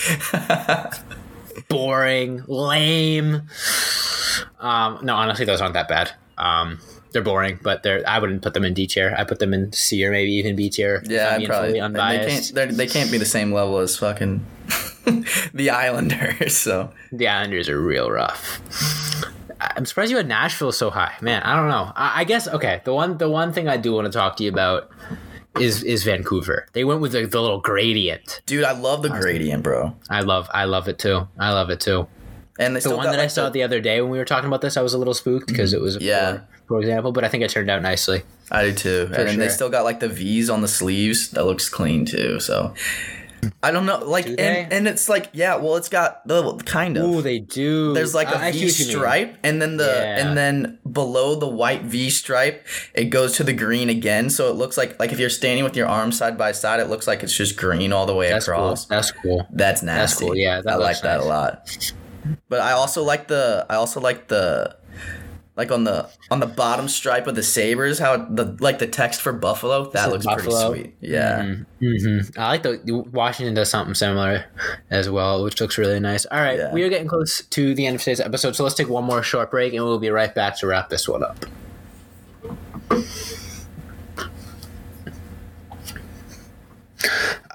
Boring. 1.67 2.43
Lame. 2.47 3.43
Um, 4.59 4.99
no, 5.03 5.15
honestly, 5.15 5.45
those 5.45 5.61
aren't 5.61 5.73
that 5.73 5.87
bad. 5.87 6.11
Um, 6.37 6.79
they're 7.11 7.21
boring, 7.21 7.59
but 7.63 7.81
they're. 7.83 8.03
I 8.05 8.19
wouldn't 8.19 8.41
put 8.41 8.53
them 8.53 8.65
in 8.65 8.73
D 8.73 8.87
tier. 8.87 9.15
I 9.17 9.23
put 9.23 9.39
them 9.39 9.53
in 9.53 9.71
C 9.71 10.05
or 10.05 10.11
maybe 10.11 10.31
even 10.33 10.55
B 10.57 10.69
tier. 10.69 11.01
Yeah, 11.05 11.35
I'm 11.35 11.45
probably. 11.45 11.79
and 11.79 11.95
They 11.95 11.99
unbiased. 12.01 12.53
can't. 12.55 12.75
They 12.75 12.87
can't 12.87 13.09
be 13.11 13.17
the 13.17 13.25
same 13.25 13.53
level 13.53 13.77
as 13.77 13.95
fucking 13.97 14.45
the 15.53 15.69
Islanders. 15.69 16.57
So 16.65 16.91
The 17.11 17.27
Islanders 17.29 17.69
are 17.69 17.79
real 17.79 18.11
rough. 18.11 18.59
I'm 19.61 19.85
surprised 19.85 20.11
you 20.11 20.17
had 20.17 20.27
Nashville 20.27 20.71
so 20.73 20.89
high, 20.89 21.13
man. 21.21 21.41
I 21.43 21.55
don't 21.55 21.69
know. 21.69 21.91
I, 21.95 22.21
I 22.21 22.23
guess 22.25 22.47
okay. 22.49 22.81
The 22.83 22.93
one, 22.93 23.17
the 23.17 23.29
one 23.29 23.53
thing 23.53 23.69
I 23.69 23.77
do 23.77 23.93
want 23.93 24.05
to 24.05 24.11
talk 24.11 24.35
to 24.37 24.43
you 24.43 24.49
about 24.49 24.89
is 25.59 25.83
is 25.83 26.03
Vancouver. 26.03 26.67
They 26.73 26.83
went 26.83 27.01
with 27.01 27.13
the, 27.13 27.25
the 27.25 27.41
little 27.41 27.59
gradient. 27.59 28.41
dude, 28.45 28.63
I 28.63 28.73
love 28.73 29.01
the 29.01 29.09
gradient, 29.09 29.63
bro. 29.63 29.95
I 30.09 30.21
love, 30.21 30.49
I 30.53 30.65
love 30.65 30.87
it 30.87 30.99
too. 30.99 31.27
I 31.39 31.51
love 31.51 31.69
it 31.69 31.79
too. 31.79 32.07
And 32.57 32.75
they 32.75 32.79
The 32.79 32.95
one 32.95 33.11
that 33.11 33.19
I 33.19 33.27
saw 33.27 33.49
the 33.49 33.63
other 33.63 33.81
day 33.81 34.01
when 34.01 34.11
we 34.11 34.17
were 34.17 34.25
talking 34.25 34.47
about 34.47 34.61
this, 34.61 34.77
I 34.77 34.81
was 34.81 34.93
a 34.93 34.97
little 34.97 35.13
spooked 35.13 35.47
because 35.47 35.73
mm-hmm. 35.73 35.81
it 35.81 35.83
was 35.83 35.97
Yeah. 35.99 36.37
for, 36.37 36.47
for 36.67 36.79
example, 36.79 37.11
but 37.11 37.23
I 37.23 37.27
think 37.27 37.43
it 37.43 37.49
turned 37.49 37.69
out 37.69 37.81
nicely. 37.81 38.23
I 38.49 38.63
do 38.63 38.73
too. 38.73 39.11
and 39.13 39.27
then 39.27 39.39
they 39.39 39.49
still 39.49 39.69
got 39.69 39.83
like 39.83 39.99
the 39.99 40.07
V's 40.07 40.49
on 40.49 40.61
the 40.61 40.67
sleeves. 40.67 41.31
That 41.31 41.45
looks 41.45 41.67
clean 41.67 42.05
too. 42.05 42.39
So 42.39 42.73
I 43.63 43.71
don't 43.71 43.85
know. 43.85 43.99
Like 43.99 44.27
and, 44.27 44.39
and 44.73 44.87
it's 44.87 45.09
like 45.09 45.29
yeah. 45.33 45.55
Well, 45.55 45.75
it's 45.75 45.89
got 45.89 46.27
the 46.27 46.55
kind 46.65 46.97
of. 46.97 47.03
Oh, 47.05 47.21
they 47.21 47.39
do. 47.39 47.93
There's 47.93 48.13
like 48.15 48.27
a 48.29 48.37
I- 48.37 48.47
I 48.47 48.51
V 48.51 48.69
stripe, 48.69 49.37
and 49.43 49.61
then 49.61 49.77
the 49.77 49.85
Yeah. 49.85 50.25
and 50.27 50.37
then 50.37 50.79
below 50.91 51.35
the 51.35 51.47
white 51.47 51.83
V 51.83 52.09
stripe, 52.09 52.65
it 52.93 53.05
goes 53.05 53.33
to 53.37 53.43
the 53.43 53.53
green 53.53 53.89
again. 53.89 54.29
So 54.29 54.49
it 54.49 54.55
looks 54.55 54.77
like 54.77 54.99
like 54.99 55.11
if 55.11 55.19
you're 55.19 55.29
standing 55.29 55.63
with 55.63 55.75
your 55.75 55.87
arms 55.87 56.17
side 56.17 56.37
by 56.37 56.51
side, 56.51 56.79
it 56.79 56.89
looks 56.89 57.07
like 57.07 57.23
it's 57.23 57.35
just 57.35 57.57
green 57.57 57.91
all 57.93 58.05
the 58.05 58.15
way 58.15 58.29
That's 58.29 58.45
cool. 58.45 58.55
across. 58.55 58.85
That's 58.85 59.11
cool. 59.11 59.47
That's 59.51 59.81
nasty. 59.83 60.25
cool, 60.25 60.35
yeah, 60.35 60.61
that 60.61 60.73
I 60.73 60.75
like 60.75 60.87
looks 60.87 61.01
that 61.01 61.19
a 61.21 61.23
lot. 61.25 61.87
But 62.49 62.61
I 62.61 62.71
also 62.71 63.03
like 63.03 63.27
the 63.27 63.65
I 63.69 63.75
also 63.75 63.99
like 64.01 64.27
the 64.27 64.75
like 65.55 65.71
on 65.71 65.83
the 65.85 66.09
on 66.29 66.39
the 66.39 66.45
bottom 66.47 66.87
stripe 66.89 67.27
of 67.27 67.35
the 67.35 67.43
sabres 67.43 67.97
how 67.99 68.17
the 68.17 68.57
like 68.59 68.79
the 68.79 68.87
text 68.87 69.21
for 69.21 69.31
buffalo 69.31 69.89
that 69.91 70.09
it 70.09 70.11
looks 70.11 70.25
buffalo? 70.25 70.69
pretty 70.71 70.83
sweet. 70.83 70.95
Yeah. 70.99 71.55
hmm 71.79 72.19
I 72.37 72.47
like 72.49 72.63
the 72.63 73.05
Washington 73.11 73.53
does 73.53 73.69
something 73.69 73.95
similar 73.95 74.45
as 74.89 75.09
well, 75.09 75.43
which 75.43 75.59
looks 75.61 75.77
really 75.77 75.99
nice. 75.99 76.25
All 76.25 76.39
right, 76.39 76.57
Yeah. 76.59 76.73
we 76.73 76.83
are 76.83 76.89
getting 76.89 77.07
close 77.07 77.41
to 77.45 77.73
the 77.73 77.85
end 77.85 77.95
of 77.95 78.01
today's 78.01 78.19
episode, 78.19 78.55
so 78.55 78.63
let's 78.63 78.75
take 78.75 78.89
one 78.89 79.03
more 79.03 79.23
short 79.23 79.51
break, 79.51 79.73
and 79.73 79.83
we'll 79.83 79.99
be 79.99 80.09
right 80.09 80.33
back 80.33 80.57
to 80.59 80.67
wrap 80.67 80.89
this 80.89 81.07
one 81.07 81.23
up. 81.23 81.45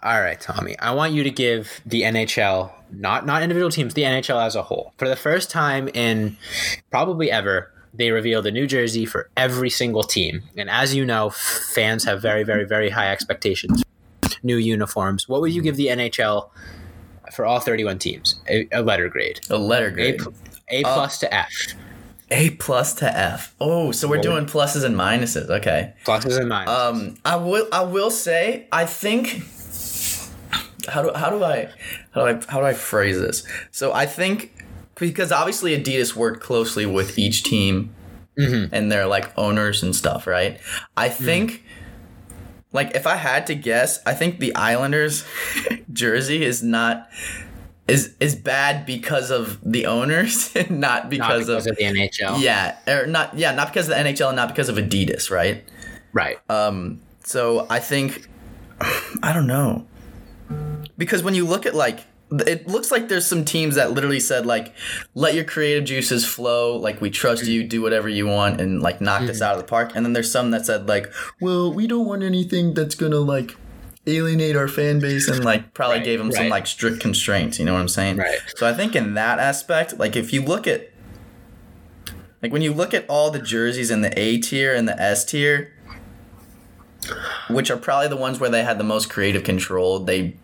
All 0.03 0.21
right, 0.21 0.41
Tommy. 0.41 0.79
I 0.79 0.93
want 0.93 1.13
you 1.13 1.23
to 1.25 1.31
give 1.31 1.81
the 1.85 2.03
NHL, 2.03 2.73
not 2.91 3.27
not 3.27 3.43
individual 3.43 3.71
teams, 3.71 3.95
the 3.95 4.03
NHL 4.03 4.45
as 4.45 4.55
a 4.57 4.63
whole, 4.63 4.95
for 4.97 5.09
the 5.09 5.17
first 5.17 5.51
time 5.51 5.89
in 5.89 6.37
probably 6.91 7.31
ever, 7.31 7.71
they 7.93 8.11
revealed 8.11 8.47
a 8.47 8.51
new 8.51 8.67
jersey 8.67 9.05
for 9.05 9.31
every 9.37 9.71
single 9.71 10.03
team. 10.03 10.43
And 10.57 10.71
as 10.71 10.95
you 10.95 11.05
know, 11.05 11.31
fans 11.31 12.05
have 12.05 12.23
very, 12.23 12.45
very, 12.45 12.65
very 12.65 12.91
high 12.91 13.11
expectations. 13.11 13.83
New 14.43 14.57
uniforms. 14.57 15.29
What 15.29 15.41
would 15.41 15.53
you 15.53 15.63
give 15.63 15.77
the 15.77 15.89
NHL 15.89 16.51
for 17.35 17.45
all 17.45 17.61
thirty-one 17.61 17.99
teams? 17.99 18.41
A, 18.49 18.67
a 18.73 18.83
letter 18.83 19.09
grade. 19.09 19.41
A 19.51 19.59
letter 19.59 19.91
grade. 19.91 20.19
pl- 20.19 20.33
a 20.71 20.83
plus 20.83 21.19
to 21.19 21.35
F. 21.35 21.51
A 22.31 22.51
plus 22.51 22.95
to 22.95 23.19
F. 23.19 23.55
Oh, 23.61 23.91
so 23.91 24.07
we're 24.09 24.21
doing 24.21 24.47
pluses 24.47 24.85
and 24.85 24.95
minuses. 24.95 25.51
Okay. 25.51 25.93
Pluses 26.05 26.39
and 26.39 26.51
minuses. 26.51 26.69
Um, 26.69 27.17
I 27.25 27.37
will. 27.37 27.67
I 27.73 27.83
will 27.83 28.11
say. 28.11 28.69
I 28.73 28.87
think. 28.87 29.43
How 30.89 31.03
do 31.03 31.13
how 31.15 31.29
do 31.29 31.45
I 31.45 31.69
how 32.13 32.23
do 32.23 32.27
I 32.29 32.41
how 32.51 32.61
do 32.61 32.67
I 32.67 32.73
phrase 32.73 33.21
this? 33.21 33.47
So 33.73 33.93
I 33.93 34.07
think 34.07 34.53
because 35.09 35.33
obviously 35.33 35.77
Adidas 35.77 36.15
worked 36.15 36.43
closely 36.43 36.87
with 36.87 37.19
each 37.19 37.43
team 37.43 37.95
and 38.37 38.91
their 38.91 39.07
like 39.07 39.37
owners 39.37 39.83
and 39.83 39.95
stuff, 39.95 40.27
right? 40.27 40.61
I 40.97 41.09
think. 41.09 41.65
Like 42.73 42.95
if 42.95 43.05
I 43.05 43.17
had 43.17 43.49
to 43.49 43.57
guess, 43.57 43.99
I 44.07 44.15
think 44.15 44.39
the 44.39 44.55
Islanders 44.55 45.25
jersey 45.93 46.45
is 46.45 46.63
not 46.63 47.09
is 47.89 48.15
is 48.21 48.37
bad 48.37 48.87
because 48.87 49.33
of 49.33 49.59
the 49.65 49.87
owners, 49.87 50.55
not 50.71 50.71
not 50.71 51.11
because, 51.11 51.47
because 51.47 51.67
of, 51.67 51.73
of 51.73 51.77
the 51.77 51.83
NHL. 51.83 52.41
yeah, 52.41 52.77
or 52.87 53.07
not 53.07 53.37
yeah, 53.37 53.53
not 53.53 53.73
because 53.73 53.89
of 53.89 53.97
the 53.97 54.01
NHL 54.01 54.29
and 54.29 54.37
not 54.37 54.49
because 54.49 54.69
of 54.69 54.77
Adidas, 54.77 55.31
right? 55.33 55.65
Right. 56.13 56.39
Um, 56.49 57.01
so 57.25 57.67
I 57.69 57.81
think 57.81 58.29
I 58.81 59.33
don't 59.33 59.49
know 59.49 59.87
because 60.97 61.23
when 61.23 61.35
you 61.35 61.47
look 61.47 61.67
at 61.67 61.75
like 61.75 62.01
it 62.33 62.67
looks 62.69 62.91
like 62.91 63.09
there's 63.09 63.27
some 63.27 63.45
teams 63.45 63.75
that 63.75 63.93
literally 63.93 64.21
said 64.21 64.47
like 64.47 64.75
let 65.15 65.35
your 65.35 65.45
creative 65.45 65.85
juices 65.85 66.25
flow. 66.25 66.77
Like 66.77 67.01
we 67.01 67.11
trust 67.11 67.47
you. 67.47 67.65
Do 67.65 67.83
whatever 67.83 68.09
you 68.09 68.27
want 68.27 68.61
and 68.61 68.81
like 68.81 69.01
knock 69.01 69.23
this 69.27 69.43
out 69.43 69.55
of 69.55 69.59
the 69.61 69.67
park. 69.67 69.93
And 69.95 70.05
then 70.05 70.13
there's 70.13 70.31
some 70.31 70.51
that 70.53 70.67
said 70.67 70.89
like 70.89 71.13
well 71.41 71.73
we 71.73 71.87
don't 71.87 72.07
want 72.07 72.23
anything 72.23 72.75
that's 72.75 72.95
gonna 72.95 73.19
like 73.19 73.57
alienate 74.07 74.57
our 74.57 74.69
fan 74.69 74.99
base 74.99 75.29
and 75.29 75.45
like 75.45 75.75
probably 75.75 75.99
Right, 75.99 76.05
gave 76.05 76.19
them 76.19 76.33
some 76.33 76.49
like 76.49 76.67
strict 76.67 77.01
constraints 77.01 77.59
you 77.59 77.67
know 77.67 77.75
what 77.75 77.81
i'm 77.81 77.87
saying? 77.89 78.17
Right. 78.17 78.39
so 78.57 78.67
i 78.67 78.73
think 78.73 78.97
in 78.97 79.13
that 79.15 79.39
aspect 79.39 79.99
like 79.99 80.17
if 80.17 80.33
you 80.33 80.43
look 80.43 80.67
at 80.67 80.91
like 82.43 82.51
when 82.51 82.63
you 82.63 82.73
look 82.73 82.95
at 82.95 83.05
all 83.11 83.31
the 83.31 83.39
jerseys 83.39 83.91
in 83.91 84.01
the 84.01 84.19
a 84.19 84.39
tier 84.39 84.75
and 84.75 84.89
the 84.89 84.99
s 85.01 85.23
tier 85.27 85.75
which 87.49 87.71
are 87.71 87.77
probably 87.77 88.09
the 88.09 88.17
ones 88.17 88.41
where 88.41 88.51
they 88.51 88.63
had 88.65 88.79
the 88.79 88.85
most 88.85 89.11
creative 89.11 89.43
control, 89.45 90.01
they 90.01 90.37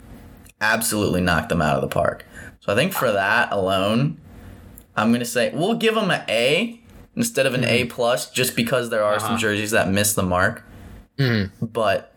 absolutely 0.61 1.21
knocked 1.21 1.49
them 1.49 1.63
out 1.63 1.77
of 1.77 1.83
the 1.83 1.89
park. 1.89 2.25
So 2.61 2.73
I 2.73 2.77
think 2.77 2.93
for 2.93 3.13
that 3.13 3.53
alone, 3.53 4.21
I'm 4.97 5.13
gonna 5.13 5.25
say 5.25 5.51
we'll 5.55 5.75
give 5.75 5.95
them 5.95 6.11
an 6.11 6.23
A 6.29 6.81
instead 7.15 7.47
of 7.47 7.55
an 7.55 7.65
A 7.65 7.83
hmm. 7.83 7.89
plus, 7.89 8.31
just 8.31 8.57
because 8.57 8.91
there 8.91 9.05
are 9.05 9.19
some 9.19 9.31
uh-huh. 9.31 9.39
jerseys 9.39 9.71
that 9.71 9.91
miss 9.91 10.15
the 10.15 10.23
mark. 10.23 10.65
Hmm. 11.19 11.45
But 11.63 12.15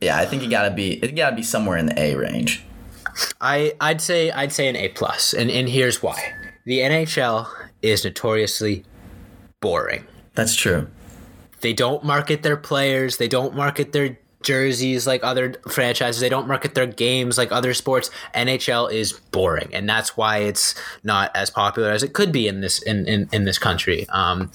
yeah, 0.00 0.18
I 0.18 0.26
think 0.26 0.42
you 0.42 0.50
gotta 0.50 0.70
be 0.70 1.02
it 1.02 1.14
gotta 1.14 1.36
be 1.36 1.42
somewhere 1.42 1.76
in 1.76 1.86
the 1.86 1.98
A 1.98 2.14
range. 2.14 2.64
I 3.40 3.74
I'd 3.80 4.00
say 4.00 4.30
I'd 4.30 4.52
say 4.52 4.68
an 4.68 4.76
A 4.76 4.88
plus, 4.88 5.34
and 5.34 5.50
and 5.50 5.68
here's 5.68 6.02
why: 6.02 6.32
the 6.64 6.78
NHL 6.78 7.48
is 7.82 8.04
notoriously 8.04 8.84
boring. 9.60 10.06
That's 10.34 10.54
true. 10.54 10.88
They 11.60 11.72
don't 11.72 12.02
market 12.04 12.42
their 12.42 12.56
players. 12.56 13.18
They 13.18 13.28
don't 13.28 13.54
market 13.54 13.92
their 13.92 14.18
jerseys 14.42 15.06
like 15.06 15.22
other 15.22 15.54
franchises. 15.68 16.20
They 16.20 16.28
don't 16.28 16.48
market 16.48 16.74
their 16.74 16.86
games 16.86 17.38
like 17.38 17.52
other 17.52 17.74
sports. 17.74 18.10
NHL 18.34 18.92
is 18.92 19.12
boring, 19.12 19.70
and 19.72 19.88
that's 19.88 20.16
why 20.16 20.38
it's 20.38 20.74
not 21.04 21.30
as 21.34 21.50
popular 21.50 21.90
as 21.90 22.02
it 22.02 22.12
could 22.12 22.32
be 22.32 22.48
in 22.48 22.60
this 22.60 22.80
in 22.82 23.06
in, 23.06 23.28
in 23.32 23.44
this 23.44 23.58
country. 23.58 24.06
Um, 24.08 24.50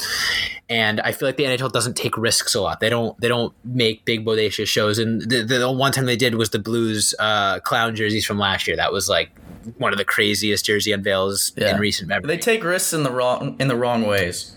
and 0.69 0.99
I 1.01 1.11
feel 1.13 1.27
like 1.27 1.37
the 1.37 1.45
NHL 1.45 1.71
doesn't 1.71 1.95
take 1.95 2.17
risks 2.17 2.53
a 2.55 2.61
lot. 2.61 2.79
They 2.79 2.89
don't 2.89 3.19
they 3.21 3.27
don't 3.27 3.53
make 3.63 4.03
big 4.05 4.25
bodacious 4.25 4.67
shows. 4.67 4.99
And 4.99 5.21
the, 5.21 5.43
the 5.43 5.71
one 5.71 5.91
time 5.91 6.05
they 6.05 6.17
did 6.17 6.35
was 6.35 6.49
the 6.49 6.59
Blues 6.59 7.13
uh, 7.19 7.59
clown 7.61 7.95
jerseys 7.95 8.25
from 8.25 8.37
last 8.37 8.67
year. 8.67 8.75
That 8.75 8.91
was 8.91 9.07
like 9.09 9.29
one 9.77 9.91
of 9.91 9.97
the 9.97 10.05
craziest 10.05 10.65
jersey 10.65 10.91
unveils 10.91 11.51
Yeah. 11.57 11.75
in 11.75 11.79
recent 11.81 12.09
memory. 12.09 12.27
They 12.27 12.37
take 12.37 12.63
risks 12.63 12.93
in 12.93 13.03
the 13.03 13.11
wrong 13.11 13.55
in 13.59 13.67
the 13.67 13.75
wrong 13.75 14.05
ways. 14.05 14.53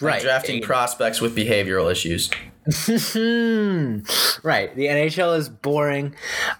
Like 0.00 0.12
Right. 0.14 0.22
Drafting 0.22 0.62
prospects 0.62 1.20
with 1.20 1.36
behavioral 1.36 1.90
issues. 1.92 2.30
Right. 4.42 4.74
The 4.74 4.86
NHL 4.86 5.36
is 5.36 5.48
boring. 5.48 6.14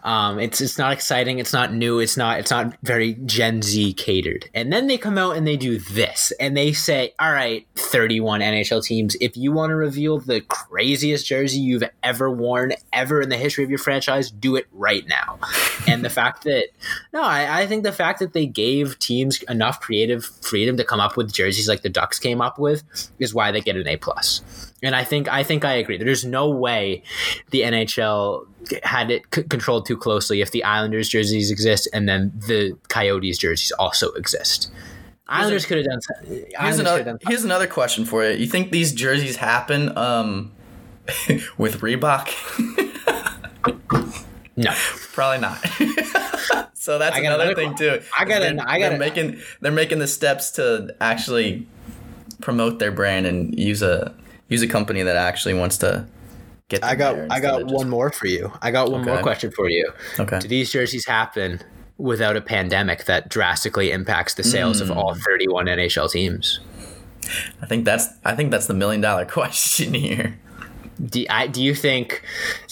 Um, 0.04 0.38
it's 0.38 0.60
it's 0.60 0.76
not 0.76 0.92
exciting. 0.92 1.38
It's 1.38 1.52
not 1.52 1.72
new. 1.72 1.98
It's 1.98 2.16
not 2.16 2.38
it's 2.38 2.50
not 2.50 2.76
very 2.82 3.14
Gen 3.14 3.62
Z 3.62 3.94
catered. 3.94 4.48
And 4.52 4.72
then 4.72 4.86
they 4.86 4.98
come 4.98 5.16
out 5.16 5.36
and 5.36 5.46
they 5.46 5.56
do 5.56 5.78
this, 5.78 6.32
and 6.38 6.56
they 6.56 6.72
say, 6.72 7.14
"All 7.18 7.32
right, 7.32 7.66
thirty-one 7.74 8.40
NHL 8.40 8.84
teams. 8.84 9.16
If 9.20 9.36
you 9.36 9.52
want 9.52 9.70
to 9.70 9.76
reveal 9.76 10.18
the 10.18 10.42
craziest 10.42 11.26
jersey 11.26 11.60
you've 11.60 11.84
ever 12.02 12.30
worn 12.30 12.72
ever 12.92 13.22
in 13.22 13.30
the 13.30 13.38
history 13.38 13.64
of 13.64 13.70
your 13.70 13.78
franchise, 13.78 14.30
do 14.30 14.56
it 14.56 14.66
right 14.72 15.06
now." 15.06 15.38
and 15.86 16.04
the 16.04 16.10
fact 16.10 16.44
that 16.44 16.68
no, 17.12 17.22
I, 17.22 17.62
I 17.62 17.66
think 17.66 17.84
the 17.84 17.92
fact 17.92 18.18
that 18.20 18.32
they 18.32 18.46
gave 18.46 18.98
teams 18.98 19.42
enough 19.44 19.80
creative 19.80 20.24
freedom 20.24 20.76
to 20.76 20.84
come 20.84 21.00
up 21.00 21.16
with 21.16 21.32
jerseys 21.32 21.68
like 21.68 21.82
the 21.82 21.88
Ducks 21.88 22.18
came 22.18 22.40
up 22.40 22.58
with 22.58 22.82
is 23.18 23.34
why 23.34 23.50
they 23.52 23.60
get 23.60 23.76
an 23.76 23.86
A 23.88 23.96
plus. 23.96 24.69
And 24.82 24.94
I 24.96 25.04
think 25.04 25.28
I 25.28 25.42
think 25.42 25.64
I 25.64 25.74
agree. 25.74 25.98
There's 25.98 26.24
no 26.24 26.48
way 26.50 27.02
the 27.50 27.62
NHL 27.62 28.46
had 28.82 29.10
it 29.10 29.22
c- 29.34 29.42
controlled 29.44 29.86
too 29.86 29.96
closely 29.96 30.40
if 30.40 30.50
the 30.52 30.64
Islanders 30.64 31.08
jerseys 31.08 31.50
exist 31.50 31.88
and 31.92 32.08
then 32.08 32.32
the 32.46 32.76
Coyotes 32.88 33.38
jerseys 33.38 33.72
also 33.72 34.10
exist. 34.12 34.70
Islanders 35.28 35.64
could 35.66 35.76
have 35.78 35.86
done. 35.86 36.00
some- 36.00 36.26
Here's 36.58 36.78
another 36.78 37.04
done. 37.04 37.18
here's 37.28 37.44
another 37.44 37.66
question 37.66 38.04
for 38.04 38.24
you. 38.24 38.36
You 38.36 38.46
think 38.46 38.72
these 38.72 38.92
jerseys 38.92 39.36
happen 39.36 39.96
um, 39.96 40.52
with 41.58 41.80
Reebok? 41.80 42.28
No, 44.56 44.72
Probably 45.14 45.38
not. 45.40 45.58
so 46.74 46.98
that's 46.98 47.16
another 47.16 47.44
another 47.44 47.54
thing 47.54 47.74
too. 47.76 48.00
I 48.18 48.24
got 48.26 48.40
They're- 48.40 48.50
an- 48.50 48.60
I 48.60 48.78
got 48.78 48.90
they're 48.90 48.98
making 48.98 49.40
they're 49.60 49.72
making 49.72 50.00
the 50.00 50.06
steps 50.06 50.50
to 50.52 50.94
actually 51.00 51.66
promote 52.42 52.78
their 52.78 52.90
brand 52.92 53.26
and 53.26 53.58
use 53.58 53.80
a 53.82 54.14
use 54.50 54.60
a 54.60 54.68
company 54.68 55.02
that 55.02 55.16
actually 55.16 55.54
wants 55.54 55.78
to 55.78 56.06
get. 56.68 56.84
I 56.84 56.94
got 56.94 57.16
I 57.30 57.40
got 57.40 57.62
of 57.62 57.68
just- 57.68 57.74
one 57.74 57.88
more 57.88 58.10
for 58.12 58.26
you. 58.26 58.52
I 58.60 58.70
got 58.70 58.90
one 58.92 59.04
more 59.04 59.22
question 59.22 59.50
for 59.50 59.70
you. 59.70 59.90
Okay. 60.18 60.40
Do 60.40 60.48
these 60.48 60.70
jerseys 60.70 61.06
happen 61.06 61.62
without 61.96 62.36
a 62.36 62.40
pandemic 62.40 63.04
that 63.04 63.28
drastically 63.28 63.90
impacts 63.90 64.34
the 64.34 64.42
sales 64.42 64.80
of 64.80 64.90
all 64.90 65.14
hmm. 65.14 65.20
31 65.20 65.66
NHL 65.66 66.10
teams? 66.10 66.60
I 67.62 67.66
think 67.66 67.84
that's 67.84 68.08
I 68.24 68.34
think 68.34 68.50
that's 68.50 68.66
the 68.66 68.74
million 68.74 69.00
dollar 69.00 69.24
question 69.38 69.94
here. 69.94 70.38
do, 71.02 71.24
I, 71.30 71.46
do 71.46 71.62
you 71.62 71.74
think 71.74 72.22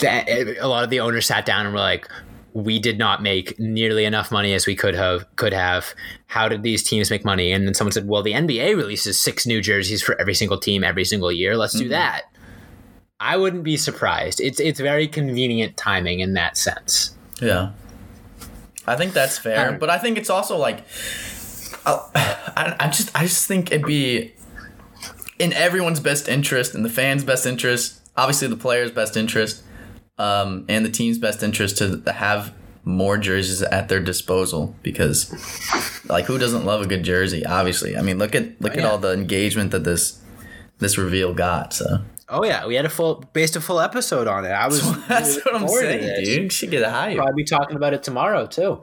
that 0.01 0.29
eh, 0.29 0.55
a 0.61 0.69
lot 0.69 0.85
of 0.85 0.91
the 0.91 1.01
owners 1.01 1.27
sat 1.27 1.47
down 1.47 1.65
and 1.67 1.75
were 1.75 1.81
like 1.81 2.09
we 2.55 2.79
did 2.79 2.99
not 2.99 3.23
make 3.23 3.59
nearly 3.59 4.05
enough 4.05 4.33
money 4.33 4.55
as 4.55 4.67
we 4.67 4.75
could 4.75 4.95
have 4.95 5.25
could 5.37 5.53
have. 5.53 5.95
How 6.27 6.49
did 6.49 6.63
these 6.63 6.83
teams 6.83 7.11
make 7.11 7.25
money? 7.25 7.53
And 7.53 7.67
then 7.67 7.75
someone 7.75 7.93
said 7.93 8.09
well 8.09 8.23
the 8.23 8.33
nba 8.33 8.77
releases 8.77 9.21
six 9.21 9.47
new 9.47 9.61
jerseys 9.61 10.03
for 10.03 10.21
every 10.21 10.35
single 10.35 10.59
team 10.59 10.83
every 10.83 11.05
single 11.05 11.31
year. 11.31 11.57
Let's 11.57 11.79
do 11.79 11.89
that. 11.89 12.23
I 13.21 13.37
wouldn't 13.37 13.65
be 13.65 13.77
surprised. 13.77 14.41
It's 14.41 14.61
it's 14.61 14.81
very 14.81 15.09
convenient 15.09 15.77
timing 15.77 16.21
in 16.21 16.35
that 16.35 16.57
sense. 16.57 17.15
Yeah. 17.41 17.73
I 18.87 18.97
think 18.97 19.13
that's 19.13 19.37
fair, 19.39 19.69
Um, 19.69 19.79
but 19.79 19.91
I 19.91 19.99
think 19.99 20.17
it's 20.17 20.31
also 20.31 20.57
like, 20.57 20.83
I, 21.85 22.01
I 22.57 22.77
I 22.81 22.89
just 22.89 23.15
I 23.15 23.23
just 23.25 23.47
think 23.47 23.71
it'd 23.71 23.87
be 23.87 24.33
in 25.39 25.53
everyone's 25.53 26.01
best 26.01 26.29
interest, 26.29 26.75
in 26.75 26.83
the 26.83 26.89
fans' 26.89 27.23
best 27.25 27.47
interest, 27.47 28.01
obviously 28.17 28.49
the 28.49 28.57
players' 28.57 28.91
best 28.91 29.17
interest, 29.17 29.63
um, 30.19 30.65
and 30.69 30.85
the 30.85 30.91
team's 30.91 31.19
best 31.19 31.43
interest 31.43 31.79
to 31.79 32.03
have 32.13 32.53
more 32.85 33.19
jerseys 33.19 33.63
at 33.63 33.89
their 33.89 34.01
disposal 34.01 34.75
because, 34.83 35.31
like, 36.09 36.25
who 36.25 36.39
doesn't 36.39 36.65
love 36.65 36.81
a 36.81 36.87
good 36.87 37.03
jersey? 37.03 37.45
Obviously, 37.45 37.97
I 37.97 38.03
mean, 38.03 38.19
look 38.19 38.35
at 38.35 38.61
look 38.61 38.73
at 38.73 38.81
yeah. 38.81 38.89
all 38.89 38.99
the 38.99 39.13
engagement 39.13 39.71
that 39.73 39.85
this 39.85 40.21
this 40.79 40.99
reveal 40.99 41.35
got. 41.35 41.73
So 41.73 42.03
oh 42.31 42.45
yeah 42.45 42.67
we 42.67 42.75
had 42.75 42.85
a 42.85 42.91
full 42.91 43.25
based 43.33 43.57
a 43.57 43.61
full 43.61 43.81
episode 43.81 44.29
on 44.29 44.45
it 44.45 44.51
i 44.51 44.67
was 44.67 44.83
that's 45.09 45.43
what 45.47 45.55
I'm 45.55 45.67
saying, 45.67 46.25
dude. 46.25 46.43
You 46.43 46.51
should 46.51 46.71
get 46.71 46.83
a 46.83 46.91
hype. 46.91 47.17
probably 47.17 47.43
be 47.43 47.45
talking 47.45 47.75
about 47.75 47.95
it 47.95 48.03
tomorrow 48.03 48.47
too 48.47 48.83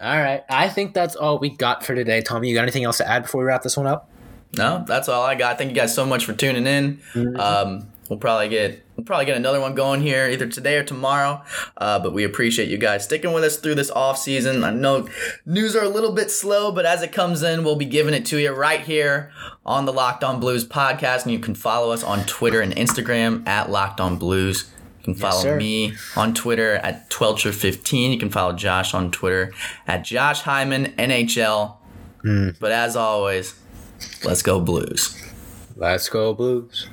all 0.00 0.16
right 0.18 0.42
i 0.48 0.66
think 0.70 0.94
that's 0.94 1.16
all 1.16 1.38
we 1.38 1.50
got 1.50 1.84
for 1.84 1.94
today 1.94 2.22
tommy 2.22 2.48
you 2.48 2.54
got 2.54 2.62
anything 2.62 2.84
else 2.84 2.96
to 2.96 3.06
add 3.06 3.24
before 3.24 3.42
we 3.42 3.46
wrap 3.46 3.60
this 3.62 3.76
one 3.76 3.86
up 3.86 4.10
No, 4.52 4.84
that's 4.86 5.08
all 5.08 5.22
I 5.22 5.36
got. 5.36 5.58
Thank 5.58 5.70
you 5.70 5.76
guys 5.76 5.94
so 5.94 6.04
much 6.04 6.24
for 6.24 6.32
tuning 6.32 6.66
in. 6.66 7.00
Um, 7.38 7.86
we'll 8.08 8.18
probably 8.18 8.48
get 8.48 8.84
we'll 9.00 9.06
probably 9.06 9.24
get 9.24 9.36
another 9.36 9.60
one 9.60 9.74
going 9.74 10.02
here 10.02 10.28
either 10.28 10.46
today 10.46 10.76
or 10.76 10.84
tomorrow. 10.84 11.42
Uh, 11.78 11.98
but 11.98 12.12
we 12.12 12.22
appreciate 12.22 12.68
you 12.68 12.76
guys 12.76 13.04
sticking 13.04 13.32
with 13.32 13.42
us 13.42 13.56
through 13.56 13.74
this 13.74 13.90
off 13.90 14.18
season. 14.18 14.62
I 14.62 14.70
know 14.70 15.08
news 15.46 15.74
are 15.74 15.82
a 15.84 15.88
little 15.88 16.12
bit 16.12 16.30
slow, 16.30 16.70
but 16.70 16.84
as 16.84 17.02
it 17.02 17.10
comes 17.12 17.42
in, 17.42 17.64
we'll 17.64 17.76
be 17.76 17.86
giving 17.86 18.12
it 18.12 18.26
to 18.26 18.36
you 18.38 18.52
right 18.52 18.80
here 18.82 19.32
on 19.64 19.86
the 19.86 19.92
Locked 19.92 20.22
On 20.22 20.38
Blues 20.38 20.66
podcast, 20.66 21.22
and 21.22 21.32
you 21.32 21.38
can 21.38 21.54
follow 21.54 21.92
us 21.92 22.02
on 22.04 22.24
Twitter 22.26 22.60
and 22.60 22.74
Instagram 22.76 23.46
at 23.48 23.70
Locked 23.70 24.00
On 24.00 24.16
Blues. 24.18 24.70
You 24.98 25.04
can 25.04 25.14
follow 25.14 25.40
sir. 25.40 25.56
me 25.56 25.94
on 26.14 26.34
Twitter 26.34 26.74
at 26.74 27.08
Twelcher15. 27.08 28.12
You 28.12 28.18
can 28.18 28.28
follow 28.28 28.52
Josh 28.52 28.92
on 28.92 29.10
Twitter 29.10 29.50
at 29.86 30.04
Josh 30.04 30.42
Hyman 30.42 30.92
NHL. 30.98 31.76
But 32.22 32.72
as 32.72 32.96
always, 32.96 33.54
let's 34.24 34.42
go 34.42 34.60
Blues. 34.60 35.16
let's 35.76 36.10
go 36.10 36.34
blues 36.34 36.86